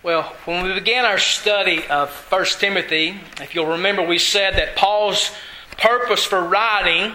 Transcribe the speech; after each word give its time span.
Well, 0.00 0.22
when 0.44 0.64
we 0.64 0.74
began 0.74 1.04
our 1.04 1.18
study 1.18 1.84
of 1.88 2.10
1 2.30 2.44
Timothy, 2.60 3.18
if 3.40 3.56
you'll 3.56 3.66
remember, 3.66 4.06
we 4.06 4.18
said 4.18 4.54
that 4.54 4.76
Paul's 4.76 5.32
purpose 5.76 6.24
for 6.24 6.40
writing 6.40 7.14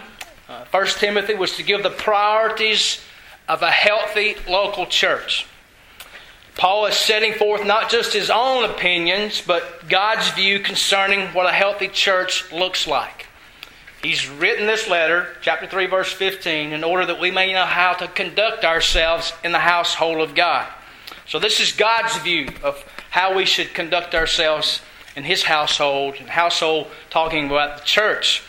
uh, 0.50 0.66
1 0.70 0.88
Timothy 1.00 1.34
was 1.34 1.56
to 1.56 1.64
give 1.64 1.82
the 1.82 1.90
priorities 1.90 3.00
of 3.48 3.62
a 3.62 3.72
healthy 3.72 4.36
local 4.50 4.86
church. 4.86 5.48
Paul 6.58 6.86
is 6.88 6.96
setting 6.96 7.34
forth 7.34 7.66
not 7.66 7.90
just 7.90 8.12
his 8.12 8.30
own 8.30 8.70
opinions, 8.70 9.42
but 9.42 9.88
God's 9.88 10.30
view 10.32 10.60
concerning 10.60 11.28
what 11.30 11.46
a 11.46 11.54
healthy 11.54 11.88
church 11.88 12.52
looks 12.52 12.86
like. 12.86 13.28
He's 14.02 14.28
written 14.30 14.68
this 14.68 14.90
letter, 14.90 15.30
chapter 15.42 15.68
3, 15.68 15.86
verse 15.86 16.12
15, 16.12 16.74
in 16.74 16.84
order 16.84 17.06
that 17.06 17.22
we 17.22 17.32
may 17.32 17.54
know 17.54 17.66
how 17.66 17.94
to 17.94 18.10
conduct 18.10 18.66
ourselves 18.66 19.32
in 19.42 19.54
the 19.54 19.60
household 19.60 20.20
of 20.20 20.36
God. 20.36 20.68
So, 21.28 21.40
this 21.40 21.60
is 21.60 21.72
God's 21.72 22.18
view 22.18 22.50
of 22.64 22.84
how 23.10 23.36
we 23.36 23.46
should 23.46 23.74
conduct 23.74 24.14
ourselves 24.14 24.82
in 25.16 25.24
His 25.24 25.44
household, 25.44 26.16
and 26.20 26.30
household 26.30 26.88
talking 27.10 27.46
about 27.48 27.80
the 27.80 27.84
church. 27.86 28.44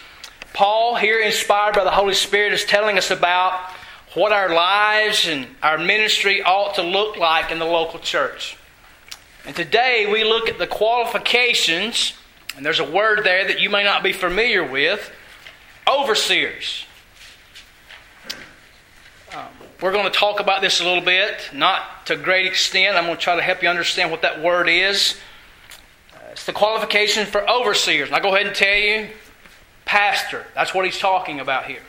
Paul, 0.52 0.96
here 0.96 1.20
inspired 1.20 1.74
by 1.74 1.84
the 1.84 1.91
Holy 1.91 2.15
Spirit, 2.15 2.52
is 2.52 2.65
telling 2.65 2.96
us 2.96 3.10
about 3.10 3.70
what 4.15 4.32
our 4.32 4.55
lives 4.55 5.27
and 5.27 5.46
our 5.62 5.79
ministry 5.79 6.42
ought 6.42 6.77
to 6.77 6.82
look 6.82 7.16
like 7.16 7.51
in 7.51 7.59
the 7.59 7.65
local 7.65 7.98
church. 7.98 8.56
And 9.45 9.54
today 9.54 10.06
we 10.10 10.24
look 10.24 10.48
at 10.48 10.59
the 10.59 10.66
qualifications, 10.66 12.15
and 12.56 12.65
there's 12.65 12.80
a 12.80 12.91
word 12.91 13.24
there 13.24 13.46
that 13.46 13.60
you 13.60 13.68
may 13.68 13.82
not 13.82 14.02
be 14.02 14.12
familiar 14.12 14.65
with 14.65 15.10
overseers. 15.88 16.87
We're 19.84 19.93
going 19.93 20.11
to 20.11 20.19
talk 20.19 20.41
about 20.41 20.62
this 20.62 20.80
a 20.80 20.84
little 20.84 21.05
bit, 21.05 21.51
not 21.52 22.06
to 22.06 22.15
a 22.15 22.16
great 22.16 22.47
extent. 22.47 22.97
I'm 22.97 23.05
going 23.05 23.19
to 23.19 23.23
try 23.23 23.37
to 23.37 23.43
help 23.43 23.62
you 23.62 23.69
understand 23.69 24.10
what 24.10 24.23
that 24.23 24.43
word 24.43 24.66
is. 24.66 25.19
It's 26.30 26.47
the 26.47 26.55
qualification 26.55 27.26
for 27.26 27.46
overseers. 27.46 28.09
And 28.09 28.16
I'll 28.16 28.23
go 28.23 28.35
ahead 28.35 28.46
and 28.46 28.57
tell 28.57 28.79
you 28.79 29.10
pastor. 29.85 30.46
That's 30.54 30.73
what 30.73 30.87
he's 30.87 30.99
talking 30.99 31.38
about 31.38 31.66
here. 31.66 31.82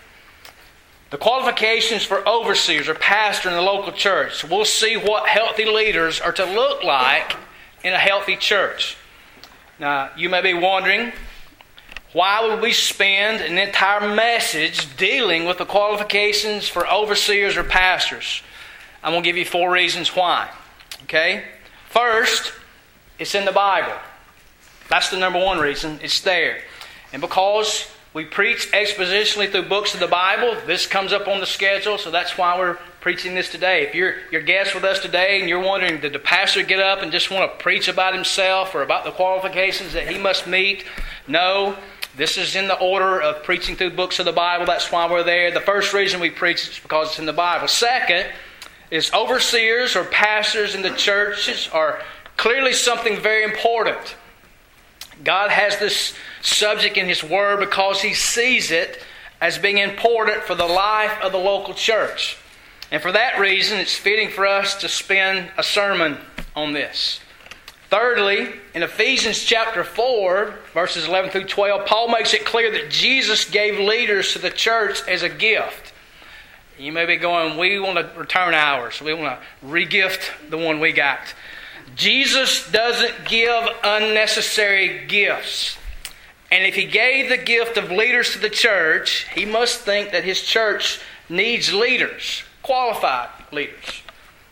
The 1.09 1.17
qualifications 1.17 2.03
for 2.03 2.27
overseers 2.27 2.89
or 2.89 2.95
pastor 2.95 3.47
in 3.47 3.55
the 3.55 3.61
local 3.61 3.93
church. 3.93 4.43
We'll 4.43 4.65
see 4.65 4.97
what 4.97 5.29
healthy 5.29 5.63
leaders 5.63 6.19
are 6.19 6.33
to 6.33 6.43
look 6.43 6.83
like 6.83 7.37
in 7.81 7.93
a 7.93 7.97
healthy 7.97 8.35
church. 8.35 8.97
Now, 9.79 10.09
you 10.17 10.27
may 10.27 10.41
be 10.41 10.53
wondering, 10.53 11.13
why 12.15 12.47
would 12.47 12.61
we 12.61 12.71
spend 12.71 13.41
an 13.41 13.57
entire 13.57 14.15
message 14.15 14.95
dealing 14.95 15.43
with 15.43 15.57
the 15.57 15.65
qualifications 15.65 16.65
for 16.65 16.87
overseers 16.87 17.57
or 17.57 17.63
pastors? 17.65 18.41
I'm 19.03 19.11
going 19.11 19.21
to 19.21 19.27
give 19.27 19.35
you 19.35 19.43
four 19.43 19.69
reasons 19.69 20.15
why. 20.15 20.49
Okay? 21.03 21.43
First, 21.89 22.53
it's 23.19 23.35
in 23.35 23.43
the 23.43 23.51
Bible. 23.51 23.91
That's 24.87 25.09
the 25.09 25.17
number 25.17 25.39
one 25.39 25.59
reason. 25.59 25.99
It's 26.01 26.21
there. 26.21 26.59
And 27.11 27.21
because 27.21 27.91
we 28.13 28.23
preach 28.23 28.71
expositionally 28.71 29.51
through 29.51 29.63
books 29.63 29.93
of 29.93 29.99
the 29.99 30.07
Bible, 30.07 30.55
this 30.65 30.87
comes 30.87 31.11
up 31.11 31.27
on 31.27 31.41
the 31.41 31.45
schedule, 31.45 31.97
so 31.97 32.11
that's 32.11 32.37
why 32.37 32.57
we're 32.57 32.77
preaching 33.01 33.35
this 33.35 33.51
today. 33.51 33.83
If 33.83 33.93
you're 33.93 34.15
your 34.31 34.41
guest 34.41 34.73
with 34.73 34.85
us 34.85 35.01
today 35.01 35.41
and 35.41 35.49
you're 35.49 35.59
wondering, 35.59 35.99
did 35.99 36.13
the 36.13 36.19
pastor 36.19 36.63
get 36.63 36.79
up 36.79 37.01
and 37.01 37.11
just 37.11 37.29
want 37.29 37.51
to 37.51 37.61
preach 37.61 37.89
about 37.89 38.15
himself 38.15 38.73
or 38.73 38.83
about 38.83 39.03
the 39.03 39.11
qualifications 39.11 39.91
that 39.91 40.07
he 40.07 40.17
must 40.17 40.47
meet? 40.47 40.85
No. 41.27 41.75
This 42.17 42.37
is 42.37 42.55
in 42.55 42.67
the 42.67 42.79
order 42.79 43.21
of 43.21 43.43
preaching 43.43 43.75
through 43.75 43.91
books 43.91 44.19
of 44.19 44.25
the 44.25 44.31
Bible. 44.31 44.65
That's 44.65 44.89
why 44.89 45.09
we're 45.11 45.23
there. 45.23 45.51
The 45.51 45.59
first 45.59 45.93
reason 45.93 46.21
we 46.21 46.29
preach 46.29 46.69
is 46.69 46.79
because 46.79 47.09
it's 47.09 47.19
in 47.19 47.25
the 47.25 47.33
Bible. 47.33 47.67
Second 47.67 48.27
is 48.89 49.11
overseers 49.13 49.97
or 49.97 50.05
pastors 50.05 50.75
in 50.75 50.81
the 50.81 50.91
churches 50.91 51.69
are 51.73 52.01
clearly 52.37 52.71
something 52.71 53.17
very 53.17 53.43
important. 53.43 54.15
God 55.25 55.49
has 55.49 55.77
this 55.77 56.13
subject 56.41 56.95
in 56.95 57.07
His 57.07 57.21
Word 57.21 57.59
because 57.59 58.01
He 58.01 58.13
sees 58.13 58.71
it 58.71 59.03
as 59.41 59.57
being 59.57 59.79
important 59.79 60.43
for 60.43 60.55
the 60.55 60.65
life 60.65 61.19
of 61.21 61.33
the 61.33 61.37
local 61.37 61.73
church. 61.73 62.37
And 62.91 63.01
for 63.01 63.11
that 63.11 63.39
reason, 63.39 63.77
it's 63.77 63.95
fitting 63.95 64.29
for 64.29 64.45
us 64.45 64.75
to 64.75 64.87
spend 64.87 65.51
a 65.57 65.63
sermon 65.63 66.17
on 66.55 66.71
this. 66.71 67.19
Thirdly, 67.95 68.49
in 68.73 68.83
Ephesians 68.83 69.41
chapter 69.41 69.81
4, 69.81 70.53
verses 70.73 71.07
11 71.07 71.31
through 71.31 71.45
12, 71.45 71.85
Paul 71.85 72.09
makes 72.09 72.33
it 72.33 72.43
clear 72.43 72.69
that 72.71 72.89
Jesus 72.89 73.49
gave 73.49 73.79
leaders 73.79 74.33
to 74.33 74.39
the 74.39 74.49
church 74.49 75.01
as 75.07 75.23
a 75.23 75.29
gift. 75.29 75.93
You 76.77 76.91
may 76.91 77.05
be 77.05 77.15
going, 77.15 77.57
we 77.57 77.79
want 77.79 77.97
to 77.97 78.19
return 78.19 78.53
ours. 78.53 78.99
We 79.01 79.13
want 79.13 79.39
to 79.39 79.65
regift 79.65 80.49
the 80.49 80.57
one 80.57 80.81
we 80.81 80.91
got. 80.91 81.21
Jesus 81.95 82.69
doesn't 82.69 83.29
give 83.29 83.63
unnecessary 83.81 85.05
gifts. 85.07 85.77
And 86.51 86.65
if 86.65 86.75
he 86.75 86.87
gave 86.87 87.29
the 87.29 87.37
gift 87.37 87.77
of 87.77 87.91
leaders 87.91 88.33
to 88.33 88.39
the 88.39 88.49
church, 88.49 89.25
he 89.33 89.45
must 89.45 89.79
think 89.79 90.11
that 90.11 90.25
his 90.25 90.41
church 90.41 90.99
needs 91.29 91.73
leaders, 91.73 92.43
qualified 92.61 93.29
leaders. 93.53 94.01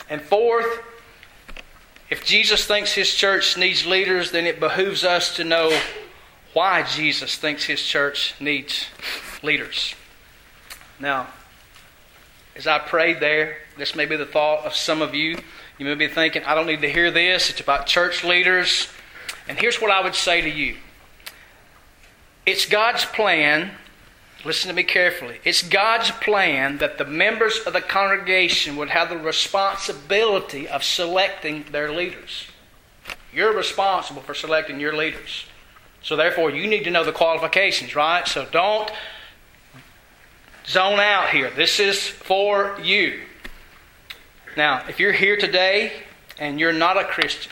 And 0.09 0.21
fourth, 0.21 0.79
if 2.13 2.23
Jesus 2.23 2.67
thinks 2.67 2.93
his 2.93 3.11
church 3.11 3.57
needs 3.57 3.87
leaders, 3.87 4.29
then 4.29 4.45
it 4.45 4.59
behooves 4.59 5.03
us 5.03 5.35
to 5.37 5.43
know 5.43 5.75
why 6.53 6.83
Jesus 6.83 7.37
thinks 7.37 7.65
his 7.65 7.81
church 7.81 8.35
needs 8.39 8.85
leaders. 9.41 9.95
Now, 10.99 11.25
as 12.55 12.67
I 12.67 12.77
prayed 12.77 13.19
there, 13.19 13.57
this 13.79 13.95
may 13.95 14.05
be 14.05 14.15
the 14.15 14.27
thought 14.27 14.63
of 14.63 14.75
some 14.75 15.01
of 15.01 15.15
you. 15.15 15.39
You 15.79 15.87
may 15.87 15.95
be 15.95 16.07
thinking, 16.07 16.43
I 16.43 16.53
don't 16.53 16.67
need 16.67 16.81
to 16.81 16.91
hear 16.91 17.09
this. 17.09 17.49
It's 17.49 17.61
about 17.61 17.87
church 17.87 18.23
leaders. 18.23 18.89
And 19.47 19.57
here's 19.57 19.81
what 19.81 19.89
I 19.89 20.03
would 20.03 20.13
say 20.13 20.41
to 20.41 20.49
you 20.51 20.77
it's 22.45 22.67
God's 22.67 23.05
plan 23.05 23.71
Listen 24.45 24.67
to 24.67 24.75
me 24.75 24.83
carefully. 24.83 25.39
It's 25.45 25.61
God's 25.61 26.11
plan 26.11 26.79
that 26.79 26.97
the 26.97 27.05
members 27.05 27.59
of 27.59 27.73
the 27.73 27.81
congregation 27.81 28.75
would 28.75 28.89
have 28.89 29.09
the 29.09 29.17
responsibility 29.17 30.67
of 30.67 30.83
selecting 30.83 31.63
their 31.71 31.91
leaders. 31.91 32.47
You're 33.33 33.55
responsible 33.55 34.21
for 34.21 34.33
selecting 34.33 34.79
your 34.79 34.95
leaders. 34.95 35.45
So, 36.01 36.17
therefore, 36.17 36.51
you 36.51 36.67
need 36.67 36.83
to 36.83 36.91
know 36.91 37.05
the 37.05 37.13
qualifications, 37.13 37.95
right? 37.95 38.27
So, 38.27 38.45
don't 38.51 38.91
zone 40.65 40.99
out 40.99 41.29
here. 41.29 41.49
This 41.49 41.79
is 41.79 42.05
for 42.05 42.77
you. 42.83 43.21
Now, 44.57 44.83
if 44.89 44.99
you're 44.99 45.13
here 45.13 45.37
today 45.37 45.93
and 46.37 46.59
you're 46.59 46.73
not 46.73 46.97
a 46.97 47.05
Christian, 47.05 47.51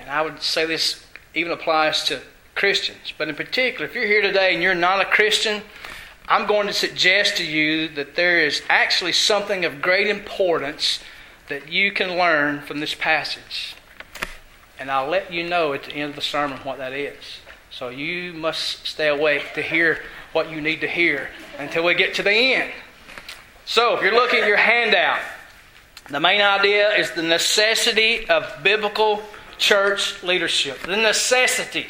and 0.00 0.10
I 0.10 0.22
would 0.22 0.42
say 0.42 0.66
this 0.66 1.04
even 1.34 1.52
applies 1.52 2.04
to 2.04 2.20
Christians. 2.60 3.14
But 3.16 3.30
in 3.30 3.36
particular, 3.36 3.86
if 3.86 3.94
you're 3.94 4.06
here 4.06 4.20
today 4.20 4.52
and 4.52 4.62
you're 4.62 4.74
not 4.74 5.00
a 5.00 5.06
Christian, 5.06 5.62
I'm 6.28 6.46
going 6.46 6.66
to 6.66 6.74
suggest 6.74 7.38
to 7.38 7.42
you 7.42 7.88
that 7.94 8.16
there 8.16 8.44
is 8.44 8.60
actually 8.68 9.12
something 9.12 9.64
of 9.64 9.80
great 9.80 10.08
importance 10.08 11.00
that 11.48 11.72
you 11.72 11.90
can 11.90 12.18
learn 12.18 12.60
from 12.60 12.80
this 12.80 12.94
passage. 12.94 13.76
And 14.78 14.90
I'll 14.90 15.08
let 15.08 15.32
you 15.32 15.42
know 15.48 15.72
at 15.72 15.84
the 15.84 15.92
end 15.92 16.10
of 16.10 16.16
the 16.16 16.20
sermon 16.20 16.58
what 16.58 16.76
that 16.76 16.92
is. 16.92 17.40
So 17.70 17.88
you 17.88 18.34
must 18.34 18.86
stay 18.86 19.08
awake 19.08 19.54
to 19.54 19.62
hear 19.62 20.02
what 20.32 20.50
you 20.50 20.60
need 20.60 20.82
to 20.82 20.86
hear 20.86 21.30
until 21.58 21.82
we 21.82 21.94
get 21.94 22.12
to 22.16 22.22
the 22.22 22.30
end. 22.30 22.72
So 23.64 23.96
if 23.96 24.02
you're 24.02 24.12
looking 24.12 24.40
at 24.40 24.46
your 24.46 24.58
handout, 24.58 25.22
the 26.10 26.20
main 26.20 26.42
idea 26.42 26.90
is 26.90 27.10
the 27.12 27.22
necessity 27.22 28.28
of 28.28 28.44
biblical 28.62 29.22
church 29.56 30.22
leadership. 30.22 30.78
The 30.80 30.98
necessity 30.98 31.86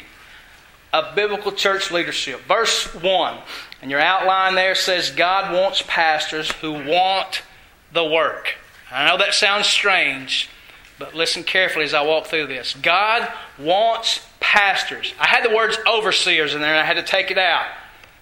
of 0.93 1.15
biblical 1.15 1.51
church 1.51 1.91
leadership. 1.91 2.41
Verse 2.41 2.93
1, 2.93 3.37
and 3.81 3.89
your 3.89 3.99
outline 3.99 4.55
there 4.55 4.75
says 4.75 5.11
God 5.11 5.53
wants 5.53 5.83
pastors 5.87 6.51
who 6.51 6.73
want 6.73 7.41
the 7.93 8.03
work. 8.03 8.55
I 8.91 9.07
know 9.07 9.17
that 9.17 9.33
sounds 9.33 9.67
strange, 9.67 10.49
but 10.99 11.15
listen 11.15 11.43
carefully 11.43 11.85
as 11.85 11.93
I 11.93 12.03
walk 12.03 12.27
through 12.27 12.47
this. 12.47 12.73
God 12.81 13.31
wants 13.57 14.25
pastors. 14.39 15.13
I 15.19 15.27
had 15.27 15.49
the 15.49 15.55
words 15.55 15.77
overseers 15.87 16.53
in 16.53 16.61
there 16.61 16.71
and 16.71 16.79
I 16.79 16.85
had 16.85 16.97
to 16.97 17.03
take 17.03 17.31
it 17.31 17.37
out 17.37 17.65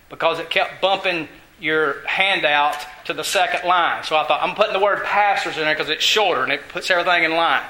because 0.10 0.40
it 0.40 0.50
kept 0.50 0.82
bumping 0.82 1.28
your 1.60 2.06
handout 2.06 2.86
to 3.06 3.14
the 3.14 3.24
second 3.24 3.68
line. 3.68 4.04
So 4.04 4.16
I 4.16 4.26
thought, 4.26 4.42
I'm 4.42 4.56
putting 4.56 4.74
the 4.74 4.80
word 4.80 5.04
pastors 5.04 5.58
in 5.58 5.64
there 5.64 5.74
because 5.74 5.90
it's 5.90 6.04
shorter 6.04 6.44
and 6.44 6.52
it 6.52 6.68
puts 6.70 6.90
everything 6.90 7.24
in 7.24 7.32
line. 7.32 7.64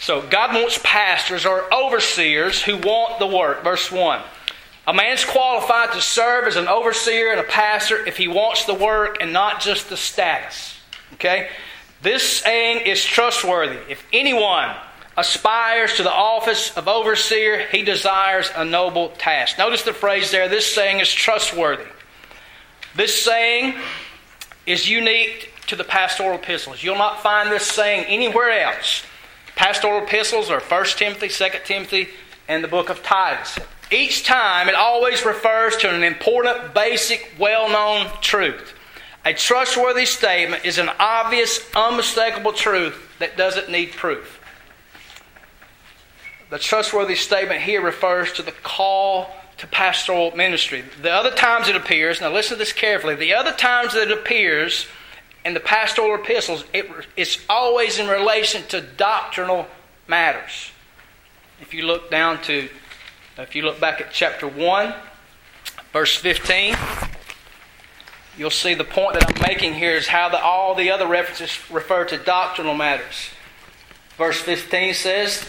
So 0.00 0.22
God 0.22 0.54
wants 0.54 0.80
pastors 0.82 1.44
or 1.44 1.72
overseers 1.72 2.62
who 2.62 2.78
want 2.78 3.18
the 3.18 3.26
work. 3.26 3.62
Verse 3.62 3.92
1. 3.92 4.20
A 4.86 4.94
man's 4.94 5.24
qualified 5.24 5.92
to 5.92 6.00
serve 6.00 6.46
as 6.46 6.56
an 6.56 6.66
overseer 6.66 7.30
and 7.30 7.38
a 7.38 7.44
pastor 7.44 8.04
if 8.06 8.16
he 8.16 8.26
wants 8.26 8.64
the 8.64 8.74
work 8.74 9.18
and 9.20 9.32
not 9.32 9.60
just 9.60 9.90
the 9.90 9.96
status. 9.96 10.74
Okay? 11.14 11.50
This 12.02 12.38
saying 12.38 12.86
is 12.86 13.04
trustworthy. 13.04 13.78
If 13.90 14.04
anyone 14.10 14.74
aspires 15.18 15.94
to 15.96 16.02
the 16.02 16.12
office 16.12 16.74
of 16.78 16.88
overseer, 16.88 17.66
he 17.66 17.82
desires 17.82 18.50
a 18.56 18.64
noble 18.64 19.10
task. 19.10 19.58
Notice 19.58 19.82
the 19.82 19.92
phrase 19.92 20.30
there 20.30 20.48
this 20.48 20.66
saying 20.74 21.00
is 21.00 21.12
trustworthy. 21.12 21.84
This 22.96 23.22
saying 23.22 23.74
is 24.66 24.88
unique 24.88 25.52
to 25.66 25.76
the 25.76 25.84
pastoral 25.84 26.38
epistles. 26.38 26.82
You'll 26.82 26.96
not 26.96 27.22
find 27.22 27.52
this 27.52 27.66
saying 27.66 28.06
anywhere 28.06 28.50
else. 28.50 29.04
Pastoral 29.60 30.02
epistles 30.02 30.48
are 30.48 30.58
1 30.58 30.84
Timothy, 30.96 31.28
2 31.28 31.44
Timothy, 31.66 32.08
and 32.48 32.64
the 32.64 32.68
book 32.68 32.88
of 32.88 33.02
Titus. 33.02 33.58
Each 33.92 34.24
time 34.24 34.70
it 34.70 34.74
always 34.74 35.26
refers 35.26 35.76
to 35.78 35.94
an 35.94 36.02
important, 36.02 36.72
basic, 36.72 37.34
well 37.38 37.68
known 37.68 38.10
truth. 38.22 38.72
A 39.26 39.34
trustworthy 39.34 40.06
statement 40.06 40.64
is 40.64 40.78
an 40.78 40.88
obvious, 40.98 41.60
unmistakable 41.76 42.54
truth 42.54 42.96
that 43.18 43.36
doesn't 43.36 43.70
need 43.70 43.92
proof. 43.92 44.40
The 46.48 46.58
trustworthy 46.58 47.14
statement 47.14 47.60
here 47.60 47.82
refers 47.82 48.32
to 48.32 48.42
the 48.42 48.52
call 48.52 49.28
to 49.58 49.66
pastoral 49.66 50.34
ministry. 50.34 50.84
The 51.02 51.12
other 51.12 51.32
times 51.32 51.68
it 51.68 51.76
appears, 51.76 52.22
now 52.22 52.32
listen 52.32 52.56
to 52.56 52.58
this 52.58 52.72
carefully, 52.72 53.14
the 53.14 53.34
other 53.34 53.52
times 53.52 53.92
that 53.92 54.10
it 54.10 54.18
appears 54.18 54.86
in 55.44 55.54
the 55.54 55.60
pastoral 55.60 56.14
epistles, 56.14 56.64
it, 56.72 56.86
it's 57.16 57.38
always 57.48 57.98
in 57.98 58.08
relation 58.08 58.62
to 58.68 58.80
doctrinal 58.80 59.66
matters. 60.06 60.70
If 61.60 61.74
you 61.74 61.86
look 61.86 62.10
down 62.10 62.42
to, 62.42 62.68
if 63.38 63.54
you 63.54 63.62
look 63.62 63.80
back 63.80 64.00
at 64.00 64.12
chapter 64.12 64.46
1, 64.46 64.94
verse 65.92 66.16
15, 66.16 66.74
you'll 68.36 68.50
see 68.50 68.74
the 68.74 68.84
point 68.84 69.14
that 69.14 69.34
I'm 69.34 69.42
making 69.42 69.74
here 69.74 69.94
is 69.94 70.06
how 70.06 70.28
the, 70.28 70.40
all 70.42 70.74
the 70.74 70.90
other 70.90 71.06
references 71.06 71.58
refer 71.70 72.04
to 72.06 72.18
doctrinal 72.18 72.74
matters. 72.74 73.30
Verse 74.16 74.40
15 74.40 74.94
says, 74.94 75.44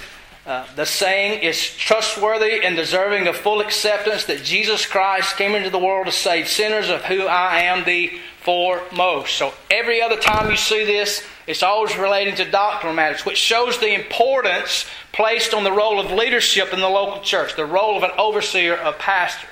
uh, 0.46 0.66
the 0.76 0.86
saying 0.86 1.44
is 1.44 1.76
trustworthy 1.76 2.64
and 2.64 2.76
deserving 2.76 3.28
of 3.28 3.36
full 3.36 3.62
acceptance 3.62 4.26
that 4.26 4.44
Jesus 4.44 4.86
Christ 4.86 5.38
came 5.38 5.54
into 5.54 5.70
the 5.70 5.78
world 5.78 6.08
to 6.08 6.12
save 6.12 6.48
sinners, 6.48 6.90
of 6.90 7.04
who 7.04 7.28
I 7.28 7.60
am 7.62 7.86
the 7.86 8.20
foremost. 8.44 9.36
So 9.36 9.54
every 9.70 10.02
other 10.02 10.18
time 10.18 10.50
you 10.50 10.58
see 10.58 10.84
this, 10.86 11.24
it's 11.48 11.64
always 11.64 11.96
relating 11.98 12.36
to 12.36 12.50
doctrinal 12.50 12.96
matters, 12.96 13.26
which 13.26 13.38
shows 13.38 13.80
the 13.80 13.94
importance 13.94 14.86
placed 15.12 15.54
on 15.54 15.64
the 15.64 15.72
role 15.72 16.00
of 16.00 16.12
leadership 16.12 16.74
in 16.74 16.80
the 16.80 16.90
local 16.90 17.22
church, 17.22 17.56
the 17.56 17.66
role 17.66 17.98
of 17.98 18.04
an 18.04 18.12
overseer, 18.18 18.76
a 18.76 18.94
pastor. 18.94 19.48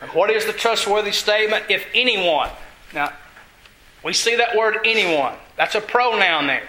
And 0.00 0.10
what 0.12 0.30
is 0.30 0.46
the 0.46 0.52
trustworthy 0.52 1.12
statement? 1.12 1.64
If 1.68 1.86
anyone. 1.94 2.50
Now, 2.94 3.12
we 4.02 4.12
see 4.12 4.36
that 4.36 4.56
word 4.56 4.78
anyone. 4.84 5.34
That's 5.56 5.74
a 5.74 5.80
pronoun 5.80 6.46
there. 6.46 6.62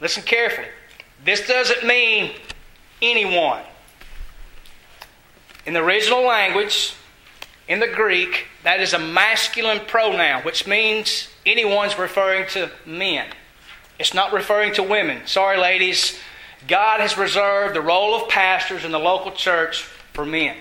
Listen 0.00 0.22
carefully. 0.22 0.68
This 1.24 1.46
doesn't 1.46 1.86
mean 1.86 2.32
anyone. 3.00 3.62
In 5.64 5.74
the 5.74 5.82
original 5.82 6.22
language, 6.22 6.94
in 7.68 7.80
the 7.80 7.88
Greek, 7.88 8.46
that 8.62 8.80
is 8.80 8.92
a 8.92 8.98
masculine 8.98 9.80
pronoun, 9.86 10.42
which 10.42 10.66
means 10.66 11.28
anyone's 11.44 11.98
referring 11.98 12.48
to 12.50 12.70
men. 12.84 13.26
It's 13.98 14.14
not 14.14 14.32
referring 14.32 14.74
to 14.74 14.82
women. 14.82 15.26
Sorry, 15.26 15.58
ladies. 15.58 16.18
God 16.68 17.00
has 17.00 17.16
reserved 17.16 17.74
the 17.74 17.80
role 17.80 18.14
of 18.14 18.28
pastors 18.28 18.84
in 18.84 18.92
the 18.92 18.98
local 18.98 19.32
church 19.32 19.82
for 20.12 20.24
men. 20.24 20.56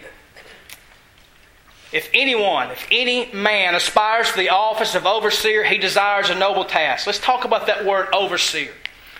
If 1.91 2.09
anyone, 2.13 2.71
if 2.71 2.87
any 2.91 3.31
man 3.31 3.75
aspires 3.75 4.31
to 4.31 4.37
the 4.37 4.49
office 4.49 4.95
of 4.95 5.05
overseer, 5.05 5.63
he 5.63 5.77
desires 5.77 6.29
a 6.29 6.35
noble 6.35 6.65
task. 6.65 7.07
Let's 7.07 7.19
talk 7.19 7.45
about 7.45 7.67
that 7.67 7.85
word 7.85 8.07
overseer. 8.13 8.71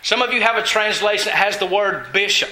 Some 0.02 0.22
of 0.22 0.34
you 0.34 0.42
have 0.42 0.58
a 0.58 0.62
translation 0.62 1.26
that 1.26 1.36
has 1.36 1.58
the 1.58 1.66
word 1.66 2.12
bishop, 2.12 2.50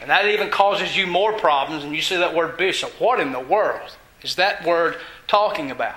and 0.00 0.10
that 0.10 0.26
even 0.26 0.50
causes 0.50 0.96
you 0.96 1.06
more 1.06 1.32
problems 1.32 1.84
when 1.84 1.94
you 1.94 2.02
see 2.02 2.16
that 2.16 2.34
word 2.34 2.56
bishop. 2.56 3.00
What 3.00 3.18
in 3.18 3.32
the 3.32 3.40
world 3.40 3.96
is 4.22 4.36
that 4.36 4.64
word 4.64 4.96
talking 5.26 5.70
about? 5.70 5.96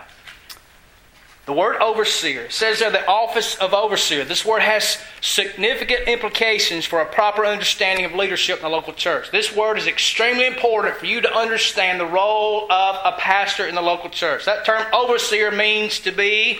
The 1.49 1.53
word 1.53 1.77
overseer 1.81 2.51
says 2.51 2.77
there 2.77 2.91
the 2.91 3.07
office 3.07 3.55
of 3.55 3.73
overseer. 3.73 4.23
This 4.23 4.45
word 4.45 4.61
has 4.61 4.99
significant 5.19 6.07
implications 6.07 6.85
for 6.85 7.01
a 7.01 7.07
proper 7.07 7.43
understanding 7.43 8.05
of 8.05 8.13
leadership 8.13 8.57
in 8.57 8.61
the 8.61 8.69
local 8.69 8.93
church. 8.93 9.31
This 9.31 9.55
word 9.55 9.79
is 9.79 9.87
extremely 9.87 10.45
important 10.45 10.97
for 10.97 11.07
you 11.07 11.21
to 11.21 11.35
understand 11.35 11.99
the 11.99 12.05
role 12.05 12.71
of 12.71 12.97
a 13.03 13.17
pastor 13.17 13.65
in 13.65 13.73
the 13.73 13.81
local 13.81 14.11
church. 14.11 14.45
That 14.45 14.63
term 14.63 14.85
overseer 14.93 15.49
means 15.49 15.99
to 16.01 16.11
be 16.11 16.59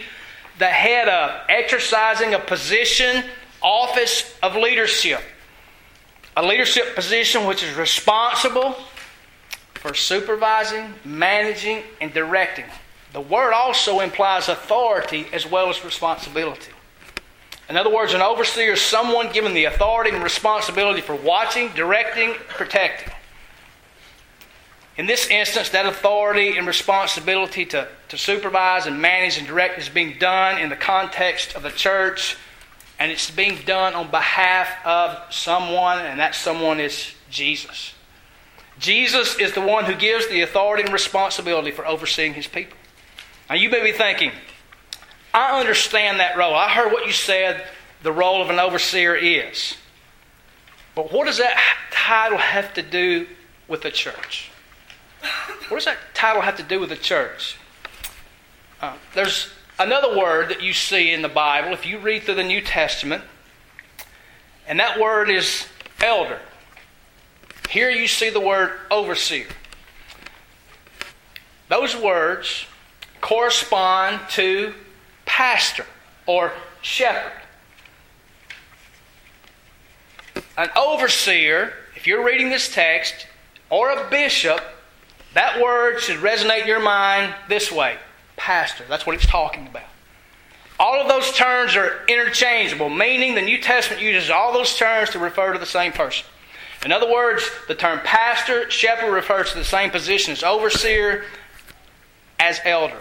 the 0.57 0.65
head 0.65 1.07
of, 1.07 1.41
exercising 1.50 2.33
a 2.33 2.39
position 2.39 3.25
office 3.61 4.35
of 4.41 4.56
leadership. 4.56 5.21
A 6.35 6.44
leadership 6.44 6.95
position 6.95 7.45
which 7.45 7.61
is 7.61 7.75
responsible 7.75 8.75
for 9.81 9.94
supervising, 9.94 10.94
managing, 11.06 11.84
and 12.02 12.14
directing. 12.14 12.66
The 13.14 13.22
word 13.22 13.54
also 13.54 14.02
implies 14.02 14.50
authority 14.50 15.28
as 15.34 15.50
well 15.50 15.70
as 15.70 15.84
responsibility. 15.84 16.72
In 17.70 17.78
other 17.78 17.90
words, 17.94 18.14
an 18.14 18.22
overseer 18.22 18.74
is 18.74 18.81
someone 18.81 19.31
given 19.31 19.54
the 19.54 19.66
authority 19.66 20.12
and 20.12 20.24
responsibility 20.24 21.02
for 21.02 21.16
watching, 21.16 21.70
directing, 21.70 22.34
protecting. 22.50 23.14
In 24.98 25.06
this 25.06 25.28
instance, 25.28 25.70
that 25.70 25.86
authority 25.86 26.58
and 26.58 26.68
responsibility 26.68 27.66
to, 27.68 27.88
to 28.10 28.18
supervise 28.18 28.86
and 28.86 29.02
manage 29.02 29.38
and 29.38 29.48
direct 29.48 29.80
is 29.80 29.88
being 29.88 30.20
done 30.20 30.60
in 30.60 30.70
the 30.70 30.76
context 30.76 31.56
of 31.56 31.64
the 31.64 31.70
church 31.70 32.36
and 33.00 33.12
it's 33.12 33.31
being 33.31 33.58
done 33.66 33.94
on 33.94 34.12
behalf 34.12 34.86
of 34.86 35.34
someone, 35.34 36.00
and 36.00 36.20
that 36.20 36.36
someone 36.36 36.81
is 36.81 37.14
Jesus. 37.31 37.94
Jesus 38.80 39.38
is 39.38 39.54
the 39.54 39.62
one 39.62 39.86
who 39.86 39.96
gives 39.96 40.28
the 40.30 40.42
authority 40.42 40.84
and 40.84 40.94
responsibility 40.94 41.72
for 41.72 41.86
overseeing 41.86 42.34
his 42.34 42.48
people. 42.48 42.78
Now, 43.50 43.56
you 43.56 43.70
may 43.70 43.84
be 43.84 43.92
thinking, 43.92 44.31
I 45.34 45.60
understand 45.60 46.20
that 46.20 46.38
role. 46.38 46.56
I 46.56 46.70
heard 46.70 46.92
what 46.92 47.06
you 47.06 47.12
said 47.12 47.64
the 48.02 48.12
role 48.12 48.42
of 48.42 48.50
an 48.50 48.58
overseer 48.58 49.16
is. 49.16 49.76
But 50.96 51.12
what 51.12 51.26
does 51.26 51.38
that 51.38 51.60
title 51.92 52.38
have 52.38 52.74
to 52.76 52.81
do 52.81 53.28
with 53.68 53.81
the 53.81 53.92
church? 53.92 54.50
What 55.68 55.78
does 55.78 55.86
that 55.86 55.98
title 56.14 56.42
have 56.42 56.58
to 56.58 56.64
do 56.64 56.80
with 56.80 56.90
the 56.90 56.96
church? 56.96 57.58
Uh, 58.81 58.96
there's 59.14 59.52
another 59.78 60.18
word 60.18 60.50
that 60.50 60.64
you 60.64 60.74
see 60.74 61.12
in 61.12 61.22
the 61.22 61.30
Bible, 61.30 61.74
if 61.74 61.86
you 61.86 62.00
read 62.00 62.24
through 62.24 62.36
the 62.36 62.44
New 62.44 62.62
Testament, 62.62 63.24
and 64.68 64.80
that 64.80 65.00
word 65.00 65.30
is 65.30 65.68
elder. 66.02 66.40
Here 67.69 67.92
you 67.92 68.07
see 68.07 68.31
the 68.31 68.39
word 68.39 68.71
overseer. 68.89 69.45
Those 71.68 71.95
words 71.95 72.66
correspond 73.21 74.21
to 74.31 74.74
pastor 75.25 75.86
or 76.25 76.51
shepherd. 76.81 77.31
An 80.57 80.69
overseer, 80.76 81.73
if 81.95 82.07
you're 82.07 82.26
reading 82.26 82.49
this 82.49 82.73
text, 82.73 83.28
or 83.69 83.92
a 83.92 84.09
bishop, 84.09 84.61
that 85.35 85.61
word 85.61 85.99
should 85.99 86.18
resonate 86.18 86.61
in 86.61 86.68
your 86.68 86.81
mind 86.81 87.35
this 87.49 87.71
way 87.71 87.97
pastor. 88.35 88.83
That's 88.90 89.06
what 89.06 89.16
it's 89.16 89.28
talking 89.28 89.68
about. 89.68 89.83
All 90.80 90.99
of 90.99 91.07
those 91.07 91.31
terms 91.33 91.76
are 91.76 92.04
interchangeable, 92.07 92.90
meaning 92.90 93.35
the 93.35 93.42
New 93.42 93.61
Testament 93.61 94.02
uses 94.02 94.31
all 94.31 94.54
those 94.54 94.76
terms 94.76 95.11
to 95.11 95.19
refer 95.19 95.54
to 95.54 95.59
the 95.59 95.66
same 95.68 95.92
person. 95.92 96.26
In 96.86 96.92
other 96.92 97.12
words, 97.12 97.50
the 97.68 97.76
term 97.76 98.00
pastor, 98.00 98.69
shepherd 98.71 99.12
refers 99.12 99.52
to 99.52 99.57
the 99.57 99.66
same 99.66 99.90
position 99.90 100.31
as 100.31 100.44
overseer, 100.44 101.26
as 102.40 102.59
elder. 102.64 102.98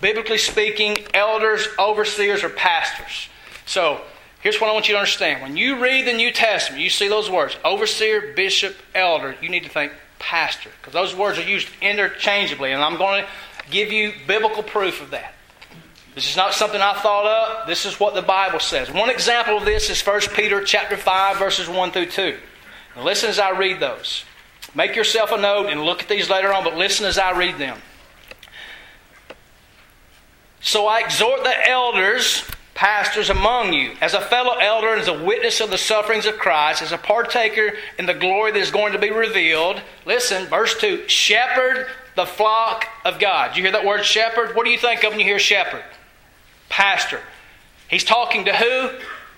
Biblically 0.00 0.38
speaking, 0.38 0.96
elders, 1.14 1.66
overseers, 1.78 2.44
or 2.44 2.50
pastors. 2.50 3.28
So, 3.64 4.02
here's 4.42 4.60
what 4.60 4.68
I 4.68 4.74
want 4.74 4.88
you 4.88 4.94
to 4.94 4.98
understand. 4.98 5.40
When 5.40 5.56
you 5.56 5.82
read 5.82 6.06
the 6.06 6.12
New 6.12 6.30
Testament, 6.30 6.82
you 6.82 6.90
see 6.90 7.08
those 7.08 7.30
words 7.30 7.56
overseer, 7.64 8.34
bishop, 8.36 8.76
elder, 8.94 9.34
you 9.40 9.48
need 9.48 9.62
to 9.64 9.70
think 9.70 9.92
pastor, 10.18 10.70
because 10.80 10.92
those 10.92 11.14
words 11.14 11.38
are 11.38 11.42
used 11.42 11.68
interchangeably. 11.80 12.72
And 12.72 12.82
I'm 12.82 12.98
going 12.98 13.24
to 13.24 13.28
give 13.70 13.90
you 13.90 14.12
biblical 14.26 14.62
proof 14.62 15.00
of 15.00 15.12
that. 15.12 15.34
This 16.14 16.30
is 16.30 16.36
not 16.36 16.54
something 16.54 16.80
I 16.80 16.92
thought 16.94 17.26
up. 17.26 17.66
This 17.66 17.86
is 17.86 17.98
what 17.98 18.14
the 18.14 18.22
Bible 18.22 18.60
says. 18.60 18.90
One 18.90 19.10
example 19.10 19.56
of 19.56 19.64
this 19.64 19.90
is 19.90 20.00
1 20.00 20.20
Peter 20.34 20.62
chapter 20.62 20.96
5 20.96 21.38
verses 21.38 21.68
1 21.68 21.90
through 21.90 22.06
2. 22.06 22.36
Now 22.96 23.04
listen 23.04 23.28
as 23.28 23.38
I 23.38 23.50
read 23.50 23.80
those. 23.80 24.24
Make 24.74 24.96
yourself 24.96 25.30
a 25.30 25.40
note 25.40 25.66
and 25.66 25.82
look 25.82 26.02
at 26.02 26.08
these 26.08 26.28
later 26.28 26.52
on, 26.52 26.64
but 26.64 26.76
listen 26.76 27.06
as 27.06 27.18
I 27.18 27.36
read 27.36 27.58
them. 27.58 27.78
So 30.60 30.86
I 30.86 31.00
exhort 31.00 31.44
the 31.44 31.68
elders, 31.68 32.42
pastors 32.74 33.30
among 33.30 33.72
you, 33.72 33.92
as 34.00 34.14
a 34.14 34.20
fellow 34.20 34.54
elder 34.54 34.88
and 34.88 35.00
as 35.00 35.08
a 35.08 35.24
witness 35.24 35.60
of 35.60 35.70
the 35.70 35.78
sufferings 35.78 36.26
of 36.26 36.38
Christ, 36.38 36.82
as 36.82 36.90
a 36.90 36.98
partaker 36.98 37.74
in 37.98 38.06
the 38.06 38.14
glory 38.14 38.50
that 38.52 38.58
is 38.58 38.70
going 38.70 38.92
to 38.94 38.98
be 38.98 39.10
revealed. 39.10 39.80
Listen, 40.06 40.46
verse 40.46 40.76
2 40.80 41.08
Shepherd 41.08 41.86
the 42.14 42.26
flock 42.26 42.86
of 43.04 43.18
God. 43.18 43.56
You 43.56 43.62
hear 43.62 43.72
that 43.72 43.84
word 43.84 44.04
shepherd? 44.04 44.54
What 44.54 44.64
do 44.64 44.70
you 44.70 44.78
think 44.78 45.02
of 45.04 45.10
when 45.10 45.20
you 45.20 45.26
hear 45.26 45.38
shepherd? 45.38 45.84
Pastor. 46.68 47.20
He's 47.88 48.04
talking 48.04 48.44
to 48.44 48.56
who? 48.56 48.90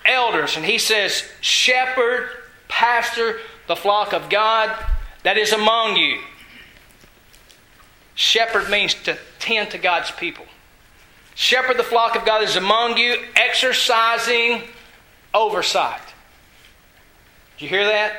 Elders. 0.05 0.55
And 0.55 0.65
he 0.65 0.77
says, 0.77 1.23
Shepherd, 1.41 2.29
pastor, 2.67 3.39
the 3.67 3.75
flock 3.75 4.13
of 4.13 4.29
God 4.29 4.77
that 5.23 5.37
is 5.37 5.51
among 5.51 5.97
you. 5.97 6.19
Shepherd 8.15 8.69
means 8.69 8.93
to 9.03 9.17
tend 9.39 9.71
to 9.71 9.77
God's 9.77 10.11
people. 10.11 10.45
Shepherd 11.35 11.77
the 11.77 11.83
flock 11.83 12.15
of 12.15 12.25
God 12.25 12.41
is 12.41 12.55
among 12.55 12.97
you, 12.97 13.23
exercising 13.35 14.63
oversight. 15.33 16.01
Did 17.57 17.65
you 17.65 17.69
hear 17.69 17.85
that? 17.85 18.13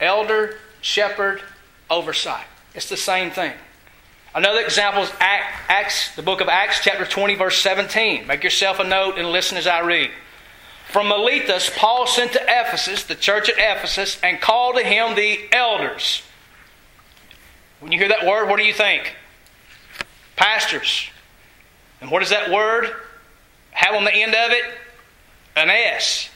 Elder, 0.00 0.56
shepherd, 0.80 1.42
oversight. 1.90 2.46
It's 2.74 2.88
the 2.88 2.96
same 2.96 3.30
thing. 3.30 3.52
Another 4.34 4.60
example 4.60 5.02
is 5.02 5.10
Acts, 5.18 6.14
the 6.14 6.22
book 6.22 6.40
of 6.40 6.48
Acts, 6.48 6.80
chapter 6.82 7.04
20, 7.04 7.34
verse 7.36 7.58
17. 7.60 8.26
Make 8.26 8.44
yourself 8.44 8.78
a 8.78 8.84
note 8.84 9.18
and 9.18 9.30
listen 9.30 9.56
as 9.56 9.66
I 9.66 9.80
read. 9.80 10.10
From 10.88 11.08
Miletus, 11.08 11.70
Paul 11.74 12.06
sent 12.06 12.32
to 12.32 12.42
Ephesus, 12.42 13.04
the 13.04 13.14
church 13.14 13.50
at 13.50 13.56
Ephesus, 13.58 14.18
and 14.22 14.40
called 14.40 14.76
to 14.76 14.84
him 14.84 15.14
the 15.14 15.40
elders. 15.52 16.22
When 17.80 17.92
you 17.92 17.98
hear 17.98 18.08
that 18.08 18.24
word, 18.24 18.48
what 18.48 18.56
do 18.58 18.64
you 18.64 18.72
think? 18.72 19.14
Pastors. 20.36 21.10
And 22.00 22.10
what 22.10 22.20
does 22.20 22.30
that 22.30 22.50
word 22.50 22.94
have 23.72 23.94
on 23.94 24.04
the 24.04 24.14
end 24.14 24.34
of 24.34 24.52
it? 24.52 24.64
An 25.56 25.70
S. 25.70 26.30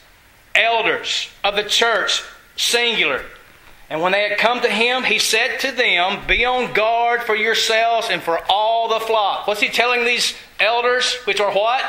Elders 0.53 1.29
of 1.43 1.55
the 1.55 1.63
church, 1.63 2.21
singular. 2.55 3.23
And 3.89 4.01
when 4.01 4.11
they 4.11 4.27
had 4.27 4.37
come 4.37 4.61
to 4.61 4.69
him, 4.69 5.03
he 5.03 5.17
said 5.17 5.59
to 5.61 5.71
them, 5.71 6.25
Be 6.27 6.45
on 6.45 6.73
guard 6.73 7.23
for 7.23 7.35
yourselves 7.35 8.09
and 8.11 8.21
for 8.21 8.39
all 8.49 8.89
the 8.89 8.99
flock. 8.99 9.47
What's 9.47 9.61
he 9.61 9.69
telling 9.69 10.05
these 10.05 10.35
elders, 10.59 11.13
which 11.25 11.39
are 11.39 11.53
what? 11.53 11.83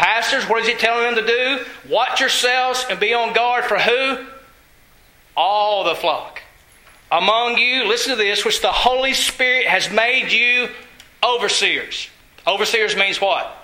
Pastors, 0.00 0.48
what 0.48 0.62
is 0.62 0.66
he 0.66 0.72
telling 0.76 1.14
them 1.14 1.26
to 1.26 1.26
do? 1.26 1.62
Watch 1.86 2.20
yourselves 2.20 2.86
and 2.88 2.98
be 2.98 3.12
on 3.12 3.34
guard 3.34 3.66
for 3.66 3.78
who? 3.78 4.24
All 5.36 5.84
the 5.84 5.94
flock. 5.94 6.40
Among 7.12 7.58
you, 7.58 7.84
listen 7.84 8.12
to 8.12 8.16
this, 8.16 8.42
which 8.42 8.62
the 8.62 8.72
Holy 8.72 9.12
Spirit 9.12 9.66
has 9.66 9.90
made 9.90 10.32
you 10.32 10.70
overseers. 11.22 12.08
Overseers 12.46 12.96
means 12.96 13.20
what? 13.20 13.54